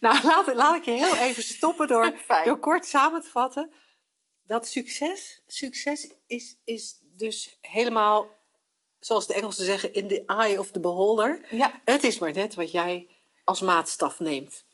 Nou, 0.00 0.22
laat, 0.22 0.54
laat 0.54 0.76
ik 0.76 0.84
je 0.84 0.90
heel 0.90 1.16
even 1.16 1.42
stoppen 1.42 1.88
door, 1.88 2.14
door 2.44 2.58
kort 2.58 2.86
samen 2.86 3.22
te 3.22 3.28
vatten. 3.28 3.72
Dat 4.46 4.68
succes, 4.68 5.42
succes 5.46 6.12
is, 6.26 6.56
is 6.64 6.98
dus 7.02 7.58
helemaal, 7.60 8.26
zoals 9.04 9.26
de 9.26 9.34
Engelsen 9.34 9.64
zeggen, 9.64 9.92
in 9.92 10.08
the 10.08 10.22
eye 10.26 10.58
of 10.58 10.70
the 10.70 10.80
beholder. 10.80 11.40
Ja. 11.50 11.80
Het 11.84 12.04
is 12.04 12.18
maar 12.18 12.32
net 12.32 12.54
wat 12.54 12.70
jij 12.70 13.06
als 13.44 13.60
maatstaf 13.60 14.18
neemt. 14.20 14.64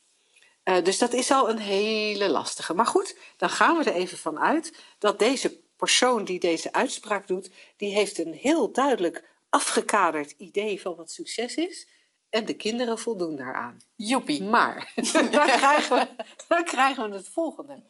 Eh, 0.62 0.84
dus 0.84 0.98
dat 0.98 1.12
is 1.12 1.30
al 1.30 1.50
een 1.50 1.58
hele 1.58 2.28
lastige. 2.28 2.74
Maar 2.74 2.86
goed, 2.86 3.16
dan 3.36 3.50
gaan 3.50 3.76
we 3.76 3.84
er 3.84 3.96
even 3.96 4.18
van 4.18 4.38
uit 4.38 4.74
dat 4.98 5.18
deze 5.18 5.60
persoon 5.76 6.24
die 6.24 6.40
deze 6.40 6.72
uitspraak 6.72 7.26
doet, 7.26 7.50
die 7.76 7.92
heeft 7.92 8.18
een 8.18 8.32
heel 8.32 8.72
duidelijk 8.72 9.28
afgekaderd 9.48 10.30
idee 10.30 10.80
van 10.80 10.94
wat 10.94 11.10
succes 11.10 11.54
is. 11.54 11.88
En 12.28 12.44
de 12.44 12.54
kinderen 12.54 12.98
voldoen 12.98 13.36
daaraan. 13.36 13.80
Joepie. 13.96 14.42
Maar 14.42 14.92
dan 15.12 15.28
krijgen, 15.30 15.96
we, 15.96 16.24
dan 16.48 16.64
krijgen 16.64 17.10
we 17.10 17.16
het 17.16 17.28
volgende. 17.28 17.82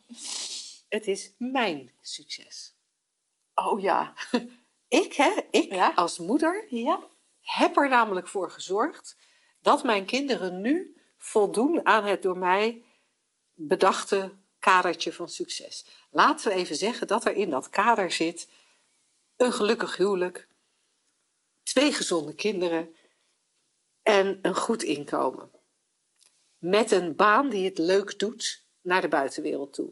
Het 0.89 1.07
is 1.07 1.33
mijn 1.39 1.93
succes. 2.01 2.75
Oh 3.55 3.81
ja. 3.81 4.15
Ik, 4.91 5.13
hè, 5.13 5.31
ik 5.51 5.73
Ja. 5.75 5.93
als 5.95 6.19
moeder, 6.19 6.67
Ja? 6.69 7.01
heb 7.41 7.77
er 7.77 7.89
namelijk 7.89 8.29
voor 8.29 8.51
gezorgd 8.51 9.17
dat 9.63 9.85
mijn 9.85 10.05
kinderen 10.05 10.61
nu 10.61 10.97
voldoen 11.17 11.87
aan 11.87 12.05
het 12.05 12.23
door 12.23 12.39
mij 12.39 12.85
bedachte 13.55 14.33
kadertje 14.59 15.13
van 15.13 15.29
succes. 15.29 15.87
Laten 16.11 16.49
we 16.51 16.55
even 16.55 16.77
zeggen 16.77 17.07
dat 17.07 17.25
er 17.25 17.33
in 17.35 17.51
dat 17.51 17.69
kader 17.69 18.13
zit 18.13 18.49
een 19.37 19.53
gelukkig 19.53 19.97
huwelijk, 19.97 20.49
twee 21.63 21.93
gezonde 21.93 22.35
kinderen 22.35 22.95
en 24.03 24.39
een 24.43 24.57
goed 24.57 24.83
inkomen. 24.83 25.51
Met 26.59 26.91
een 26.91 27.17
baan 27.17 27.49
die 27.49 27.65
het 27.65 27.79
leuk 27.79 28.19
doet 28.19 28.65
naar 28.81 29.01
de 29.01 29.09
buitenwereld 29.09 29.73
toe. 29.73 29.91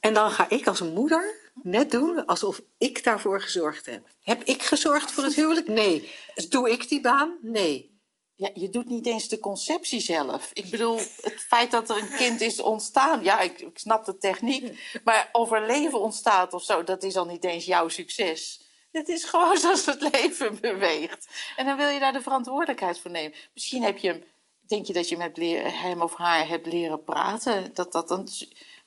En 0.00 0.14
dan 0.14 0.30
ga 0.30 0.48
ik 0.48 0.66
als 0.66 0.80
een 0.80 0.92
moeder 0.92 1.41
net 1.62 1.90
doen 1.90 2.26
alsof 2.26 2.60
ik 2.78 3.04
daarvoor 3.04 3.40
gezorgd 3.40 3.86
heb. 3.86 4.08
Heb 4.22 4.42
ik 4.42 4.62
gezorgd 4.62 5.12
voor 5.12 5.24
het 5.24 5.34
huwelijk? 5.34 5.68
Nee. 5.68 6.10
Doe 6.48 6.70
ik 6.70 6.88
die 6.88 7.00
baan? 7.00 7.38
Nee. 7.40 7.90
Ja, 8.34 8.50
je 8.54 8.68
doet 8.68 8.88
niet 8.88 9.06
eens 9.06 9.28
de 9.28 9.38
conceptie 9.38 10.00
zelf. 10.00 10.50
Ik 10.52 10.70
bedoel, 10.70 10.96
het 10.96 11.44
feit 11.48 11.70
dat 11.70 11.90
er 11.90 11.96
een 11.96 12.16
kind 12.16 12.40
is 12.40 12.60
ontstaan, 12.60 13.24
ja, 13.24 13.40
ik, 13.40 13.60
ik 13.60 13.78
snap 13.78 14.04
de 14.04 14.18
techniek. 14.18 14.78
Maar 15.04 15.28
of 15.32 15.52
er 15.52 15.66
leven 15.66 16.00
ontstaat 16.00 16.52
of 16.52 16.62
zo, 16.62 16.84
dat 16.84 17.02
is 17.02 17.16
al 17.16 17.26
niet 17.26 17.44
eens 17.44 17.64
jouw 17.64 17.88
succes. 17.88 18.60
Het 18.92 19.08
is 19.08 19.24
gewoon 19.24 19.56
zoals 19.62 19.86
het 19.86 20.12
leven 20.12 20.60
beweegt. 20.60 21.28
En 21.56 21.66
dan 21.66 21.76
wil 21.76 21.88
je 21.88 22.00
daar 22.00 22.12
de 22.12 22.22
verantwoordelijkheid 22.22 22.98
voor 22.98 23.10
nemen. 23.10 23.38
Misschien 23.54 23.82
heb 23.82 23.98
je 23.98 24.22
denk 24.66 24.86
je 24.86 24.92
dat 24.92 25.08
je 25.08 25.30
leren, 25.34 25.72
hem 25.72 26.02
of 26.02 26.14
haar 26.14 26.48
hebt 26.48 26.66
leren 26.66 27.04
praten. 27.04 27.74
Dat, 27.74 27.92
dat 27.92 28.08
dan, 28.08 28.28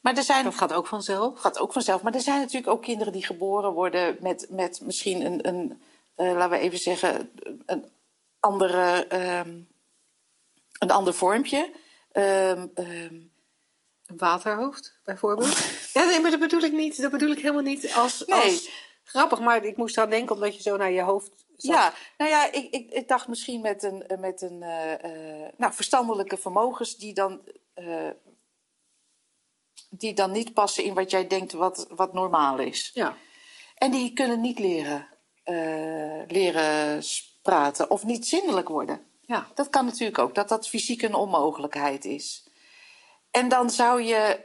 maar 0.05 0.17
er 0.17 0.23
zijn 0.23 0.43
Dat 0.43 0.55
gaat 0.55 0.73
ook 0.73 0.87
vanzelf. 0.87 1.39
gaat 1.39 1.59
ook 1.59 1.73
vanzelf. 1.73 2.01
Maar 2.01 2.13
er 2.13 2.21
zijn 2.21 2.39
natuurlijk 2.39 2.67
ook 2.67 2.81
kinderen 2.81 3.13
die 3.13 3.25
geboren 3.25 3.71
worden 3.71 4.17
met, 4.19 4.47
met 4.49 4.81
misschien 4.83 5.25
een, 5.25 5.47
een 5.47 5.81
eh, 6.15 6.33
laten 6.33 6.49
we 6.49 6.57
even 6.57 6.79
zeggen, 6.79 7.31
een, 7.65 7.85
andere, 8.39 9.05
ehm, 9.07 9.59
een 10.79 10.91
ander 10.91 11.13
vormpje. 11.13 11.71
Ehm, 12.11 12.67
ehm, 12.73 13.13
Een 14.05 14.17
waterhoofd, 14.17 14.93
bijvoorbeeld. 15.03 15.57
Ja, 15.93 16.03
nee, 16.05 16.19
maar 16.19 16.31
dat 16.31 16.39
bedoel 16.39 16.61
ik 16.61 16.71
niet. 16.73 17.01
Dat 17.01 17.11
bedoel 17.11 17.31
ik 17.31 17.39
helemaal 17.39 17.61
niet 17.61 17.93
als, 17.93 18.23
Nee. 18.25 18.41
als 18.41 18.69
grappig. 19.03 19.39
Maar 19.39 19.63
ik 19.63 19.77
moest 19.77 19.97
aan 19.97 20.09
denken 20.09 20.35
omdat 20.35 20.55
je 20.55 20.61
zo 20.61 20.77
naar 20.77 20.91
je 20.91 21.01
hoofd 21.01 21.31
zat. 21.57 21.75
ja, 21.75 21.93
nou 22.17 22.31
ja, 22.31 22.51
ik, 22.51 22.67
ik, 22.71 22.91
ik 22.91 23.07
dacht 23.07 23.27
misschien 23.27 23.61
met 23.61 23.83
een, 23.83 24.03
met 24.19 24.41
een 24.41 24.63
eh, 24.63 24.93
eh, 24.93 25.53
nou, 25.57 25.73
verstandelijke 25.73 26.37
vermogens 26.37 26.97
die 26.97 27.13
dan, 27.13 27.41
die 29.97 30.13
dan 30.13 30.31
niet 30.31 30.53
passen 30.53 30.83
in 30.83 30.93
wat 30.93 31.11
jij 31.11 31.27
denkt 31.27 31.51
wat, 31.51 31.87
wat 31.89 32.13
normaal 32.13 32.59
is. 32.59 32.91
Ja. 32.93 33.17
En 33.75 33.91
die 33.91 34.13
kunnen 34.13 34.41
niet 34.41 34.59
leren, 34.59 35.07
eh, 35.43 36.21
leren 36.27 37.03
praten 37.41 37.89
of 37.89 38.03
niet 38.03 38.27
zindelijk 38.27 38.67
worden. 38.67 39.05
ja. 39.21 39.47
Dat 39.55 39.69
kan 39.69 39.85
natuurlijk 39.85 40.19
ook, 40.19 40.35
dat 40.35 40.49
dat 40.49 40.67
fysiek 40.69 41.01
een 41.01 41.13
onmogelijkheid 41.13 42.05
is. 42.05 42.47
En 43.31 43.49
dan 43.49 43.69
zou 43.69 44.01
je, 44.01 44.43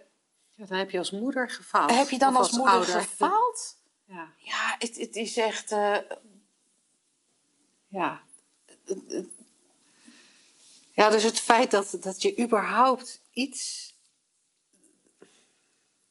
Ja, 0.54 0.66
dan 0.66 0.78
heb 0.78 0.90
je 0.90 0.98
als 0.98 1.10
moeder 1.10 1.50
gefaald. 1.50 1.90
heb 1.90 2.10
je 2.10 2.18
dan 2.18 2.36
als 2.36 2.50
moeder 2.50 2.74
ouder. 2.74 3.00
gefaald? 3.00 3.78
Ja. 4.06 4.28
Ja, 4.38 4.76
het, 4.78 4.96
het 4.96 5.16
is 5.16 5.36
echt, 5.36 5.72
eh, 5.72 5.96
Ja. 7.88 8.20
Ja, 10.92 11.10
dus 11.10 11.22
het 11.22 11.40
feit 11.40 11.70
dat, 11.70 11.96
dat 12.00 12.22
je 12.22 12.38
überhaupt 12.38 13.20
iets. 13.32 13.94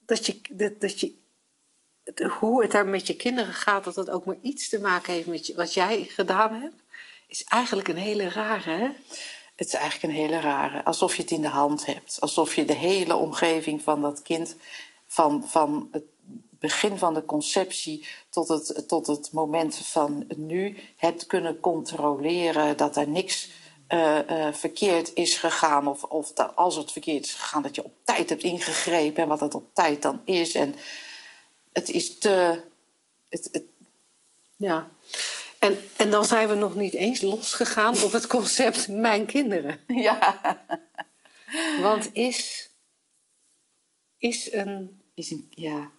Dat 0.10 0.26
je, 0.26 0.42
dat, 0.50 0.82
dat 0.82 1.00
je. 1.00 1.18
Hoe 2.40 2.62
het 2.62 2.72
daar 2.72 2.88
met 2.88 3.08
je 3.08 3.16
kinderen 3.16 3.54
gaat, 3.54 3.84
dat 3.84 3.96
dat 3.96 4.10
ook 4.10 4.26
maar 4.26 4.38
iets 4.42 4.70
te 4.70 4.80
maken 4.80 5.14
heeft 5.14 5.28
met 5.28 5.48
je, 5.48 5.56
wat 5.56 5.74
jij 5.74 6.04
gedaan 6.04 6.54
hebt, 6.54 6.84
is 7.28 7.44
eigenlijk 7.44 7.88
een 7.88 7.98
hele 7.98 8.30
rare, 8.30 8.72
hè? 8.72 8.88
het 9.56 9.68
is 9.68 9.74
eigenlijk 9.74 10.14
een 10.14 10.20
hele 10.20 10.40
rare. 10.40 10.84
Alsof 10.84 11.16
je 11.16 11.22
het 11.22 11.32
in 11.32 11.42
de 11.42 11.48
hand 11.48 11.86
hebt. 11.86 12.18
Alsof 12.20 12.56
je 12.56 12.66
de 12.66 12.74
hele 12.74 13.16
omgeving 13.16 13.82
van 13.82 14.02
dat 14.02 14.22
kind, 14.22 14.56
van, 15.08 15.44
van 15.48 15.88
het 15.92 16.04
begin 16.50 16.98
van 16.98 17.14
de 17.14 17.26
conceptie 17.26 18.08
tot 18.30 18.48
het, 18.48 18.84
tot 18.88 19.08
het 19.08 19.32
moment 19.32 19.76
van 19.76 20.28
nu, 20.36 20.78
hebt 20.98 21.26
kunnen 21.26 21.60
controleren 21.60 22.78
dat 22.78 22.98
er 22.98 23.08
niks 23.08 23.50
eh, 23.90 24.48
eh, 24.48 24.54
verkeerd 24.54 25.14
is 25.14 25.38
gegaan. 25.38 25.88
Of, 25.88 26.04
of 26.04 26.34
dat 26.34 26.56
als 26.56 26.76
het 26.76 26.92
verkeerd 26.92 27.26
is 27.26 27.34
gegaan, 27.34 27.62
dat 27.62 27.76
je 27.76 27.84
op 27.84 27.94
tijd 28.04 28.30
hebt 28.30 28.44
ingegrepen 28.44 29.24
en 29.24 29.30
wat 29.30 29.40
het 29.40 29.56
op 29.56 29.74
tijd 29.74 30.02
dan 30.02 30.22
is. 30.26 30.54
En 30.54 30.76
het 31.72 31.90
is 31.90 32.18
te. 32.18 32.62
Het, 33.30 33.50
het, 33.52 33.64
Ja. 34.56 34.90
En, 35.60 35.78
en 35.98 36.12
dan 36.12 36.26
zijn 36.26 36.48
we 36.48 36.56
nog 36.56 36.76
niet 36.76 36.94
eens 36.94 37.22
losgegaan 37.22 38.04
op 38.04 38.12
het 38.12 38.28
concept 38.28 38.88
mijn 39.08 39.26
kinderen. 39.26 39.80
ja. 39.88 40.40
Want 41.82 42.10
is, 42.14 42.70
is, 44.18 44.54
een, 44.54 45.02
Is 45.14 45.32
een, 45.32 45.48
ja. 45.50 45.92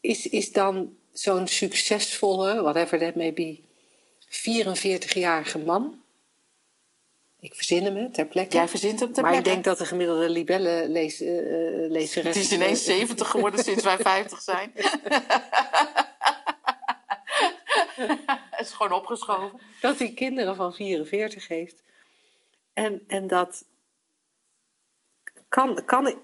is, 0.00 0.28
is 0.28 0.52
dan 0.52 0.96
zo'n 1.12 1.46
succesvolle, 1.46 2.62
whatever 2.62 2.98
that 2.98 3.14
may 3.14 3.32
be, 3.32 3.60
44-jarige 4.28 5.58
man. 5.58 5.99
Ik 7.40 7.54
verzin 7.54 7.84
hem 7.84 7.96
hè, 7.96 8.10
ter 8.10 8.26
plekke. 8.26 8.56
Jij 8.56 8.68
verzint 8.68 9.00
hem 9.00 9.12
ter 9.12 9.22
maar 9.22 9.32
ik 9.32 9.42
plekke. 9.42 9.60
denk 9.60 9.64
dat 9.64 9.78
de 9.78 9.86
gemiddelde 9.86 10.30
libelle 10.30 10.88
lees, 10.88 11.20
eh, 11.20 11.38
eh, 11.38 11.90
lezeres... 11.90 12.34
Het 12.34 12.44
is 12.44 12.52
ineens 12.52 12.84
70 12.84 13.28
geworden 13.28 13.64
sinds 13.64 13.84
wij 13.84 13.98
50 13.98 14.40
zijn. 14.40 14.72
Het 18.50 18.68
is 18.68 18.72
gewoon 18.72 18.92
opgeschoven. 18.92 19.60
dat 19.80 19.98
hij 19.98 20.12
kinderen 20.12 20.56
van 20.56 20.74
44 20.74 21.48
heeft. 21.48 21.82
En, 22.72 23.04
en 23.06 23.26
dat. 23.26 23.64
Kan, 25.48 25.84
kan, 25.84 26.06
ik, 26.06 26.16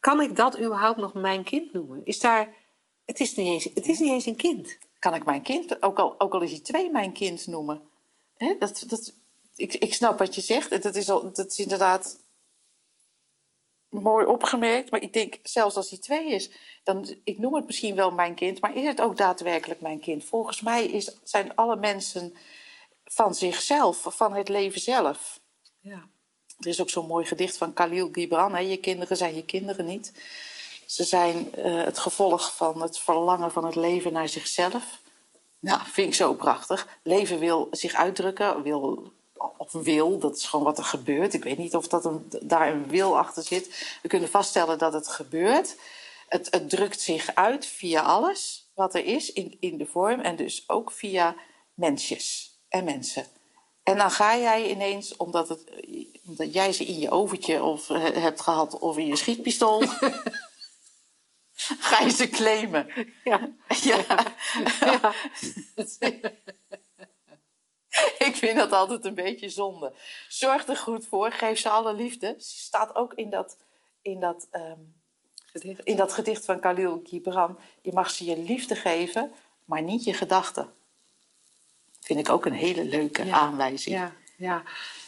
kan 0.00 0.20
ik 0.20 0.36
dat 0.36 0.58
überhaupt 0.58 0.98
nog 0.98 1.14
mijn 1.14 1.44
kind 1.44 1.72
noemen? 1.72 2.00
Is 2.04 2.20
daar. 2.20 2.54
Het 3.04 3.20
is 3.20 3.34
niet 3.34 3.46
eens, 3.46 3.64
het 3.74 3.88
is 3.88 3.98
niet 3.98 4.10
eens 4.10 4.26
een 4.26 4.36
kind. 4.36 4.78
Kan 4.98 5.14
ik 5.14 5.24
mijn 5.24 5.42
kind, 5.42 5.82
ook 5.82 5.98
al, 5.98 6.20
ook 6.20 6.32
al 6.34 6.40
is 6.40 6.50
hij 6.50 6.60
twee, 6.60 6.90
mijn 6.90 7.12
kind 7.12 7.46
noemen? 7.46 7.82
Hè, 8.36 8.56
dat, 8.58 8.84
dat, 8.86 9.14
ik, 9.62 9.74
ik 9.74 9.94
snap 9.94 10.18
wat 10.18 10.34
je 10.34 10.40
zegt. 10.40 10.82
Dat 10.82 10.94
is, 10.94 11.10
al, 11.10 11.32
dat 11.32 11.50
is 11.50 11.58
inderdaad 11.58 12.18
mooi 13.88 14.26
opgemerkt. 14.26 14.90
Maar 14.90 15.02
ik 15.02 15.12
denk, 15.12 15.38
zelfs 15.42 15.76
als 15.76 15.90
hij 15.90 15.98
twee 15.98 16.30
is, 16.30 16.50
dan, 16.82 17.16
ik 17.24 17.38
noem 17.38 17.54
het 17.54 17.66
misschien 17.66 17.94
wel 17.94 18.10
mijn 18.10 18.34
kind, 18.34 18.60
maar 18.60 18.76
is 18.76 18.86
het 18.86 19.00
ook 19.00 19.16
daadwerkelijk 19.16 19.80
mijn 19.80 20.00
kind? 20.00 20.24
Volgens 20.24 20.60
mij 20.60 20.84
is, 20.84 21.16
zijn 21.22 21.56
alle 21.56 21.76
mensen 21.76 22.36
van 23.04 23.34
zichzelf, 23.34 24.06
van 24.08 24.34
het 24.34 24.48
leven 24.48 24.80
zelf. 24.80 25.40
Ja. 25.80 26.08
Er 26.58 26.68
is 26.68 26.80
ook 26.80 26.90
zo'n 26.90 27.06
mooi 27.06 27.26
gedicht 27.26 27.56
van 27.56 27.72
Khalil 27.72 28.08
Gibran. 28.12 28.54
Hè? 28.54 28.60
Je 28.60 28.76
kinderen 28.76 29.16
zijn 29.16 29.34
je 29.34 29.44
kinderen 29.44 29.86
niet. 29.86 30.12
Ze 30.86 31.04
zijn 31.04 31.54
eh, 31.54 31.84
het 31.84 31.98
gevolg 31.98 32.56
van 32.56 32.82
het 32.82 32.98
verlangen 32.98 33.52
van 33.52 33.64
het 33.64 33.74
leven 33.74 34.12
naar 34.12 34.28
zichzelf. 34.28 35.00
Nou, 35.58 35.80
vind 35.84 36.08
ik 36.08 36.14
zo 36.14 36.34
prachtig. 36.34 36.98
Leven 37.02 37.38
wil 37.38 37.68
zich 37.70 37.94
uitdrukken, 37.94 38.62
wil, 38.62 39.12
of 39.56 39.72
wil, 39.72 40.18
dat 40.18 40.36
is 40.36 40.44
gewoon 40.44 40.64
wat 40.64 40.78
er 40.78 40.84
gebeurt. 40.84 41.34
Ik 41.34 41.44
weet 41.44 41.58
niet 41.58 41.76
of 41.76 41.88
dat 41.88 42.04
een, 42.04 42.30
daar 42.42 42.72
een 42.72 42.88
wil 42.88 43.18
achter 43.18 43.42
zit. 43.42 43.96
We 44.02 44.08
kunnen 44.08 44.28
vaststellen 44.28 44.78
dat 44.78 44.92
het 44.92 45.08
gebeurt. 45.08 45.76
Het, 46.28 46.48
het 46.50 46.70
drukt 46.70 47.00
zich 47.00 47.34
uit 47.34 47.66
via 47.66 48.00
alles 48.00 48.70
wat 48.74 48.94
er 48.94 49.04
is 49.04 49.32
in, 49.32 49.56
in 49.60 49.78
de 49.78 49.86
vorm 49.86 50.20
en 50.20 50.36
dus 50.36 50.64
ook 50.66 50.92
via 50.92 51.36
mensjes 51.74 52.58
en 52.68 52.84
mensen. 52.84 53.26
En 53.82 53.96
dan 53.96 54.10
ga 54.10 54.36
jij 54.36 54.70
ineens, 54.70 55.16
omdat, 55.16 55.48
het, 55.48 55.64
omdat 56.26 56.52
jij 56.52 56.72
ze 56.72 56.84
in 56.84 56.98
je 56.98 57.10
overtje 57.10 57.62
of, 57.62 57.88
hebt 57.98 58.40
gehad 58.40 58.78
of 58.78 58.98
in 58.98 59.06
je 59.06 59.16
schietpistool, 59.16 59.82
ga 61.88 62.00
je 62.00 62.10
ze 62.10 62.28
claimen. 62.28 62.86
Ja. 63.24 63.50
Ja. 63.82 64.04
Ik 68.28 68.36
vind 68.36 68.56
dat 68.56 68.72
altijd 68.72 69.04
een 69.04 69.14
beetje 69.14 69.48
zonde. 69.48 69.92
Zorg 70.28 70.66
er 70.68 70.76
goed 70.76 71.06
voor, 71.06 71.32
geef 71.32 71.58
ze 71.58 71.68
alle 71.68 71.94
liefde. 71.94 72.34
Ze 72.38 72.58
staat 72.58 72.94
ook 72.94 73.14
in 73.14 73.30
dat, 73.30 73.56
in 74.02 74.20
dat, 74.20 74.46
ehm, 74.50 74.78
Gedicht. 75.52 75.80
in 75.84 75.96
dat 75.96 76.12
gedicht 76.12 76.44
van 76.44 76.60
Khalil 76.60 77.00
Gibran. 77.04 77.58
Je 77.82 77.92
mag 77.92 78.10
ze 78.10 78.24
je 78.24 78.38
liefde 78.38 78.74
geven, 78.76 79.32
maar 79.64 79.82
niet 79.82 80.04
je 80.04 80.14
gedachten. 80.14 80.72
Vind 82.00 82.18
ik 82.18 82.28
ook 82.28 82.46
een 82.46 82.52
hele 82.52 82.84
leuke 82.84 83.24
Ja. 83.24 83.38
aanwijzing. 83.38 83.96
Ja, 83.96 84.12
ja. 84.36 84.62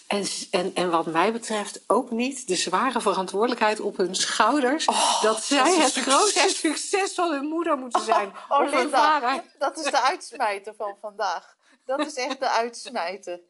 En, 0.07 0.25
en, 0.51 0.75
en 0.75 0.91
wat 0.91 1.07
mij 1.07 1.33
betreft 1.33 1.81
ook 1.87 2.11
niet 2.11 2.47
de 2.49 2.57
zware 2.57 3.01
verantwoordelijkheid 3.01 3.81
op 3.81 3.97
hun 3.97 4.15
schouders. 4.15 4.87
Oh, 4.87 5.23
dat 5.23 5.43
zij 5.45 5.75
het 5.75 5.93
succes. 5.93 6.03
grootste 6.15 6.49
succes 6.49 7.13
van 7.15 7.31
hun 7.33 7.45
moeder 7.47 7.79
moeten 7.79 8.03
zijn. 8.03 8.33
Oh, 8.49 8.71
Linda, 8.71 9.43
dat 9.59 9.79
is 9.79 9.85
de 9.85 10.01
uitsmijter 10.03 10.75
van 10.77 10.95
vandaag. 11.01 11.57
Dat 11.85 12.01
is 12.01 12.15
echt 12.15 12.41
de 12.41 12.49
uitsmijter. 12.49 13.41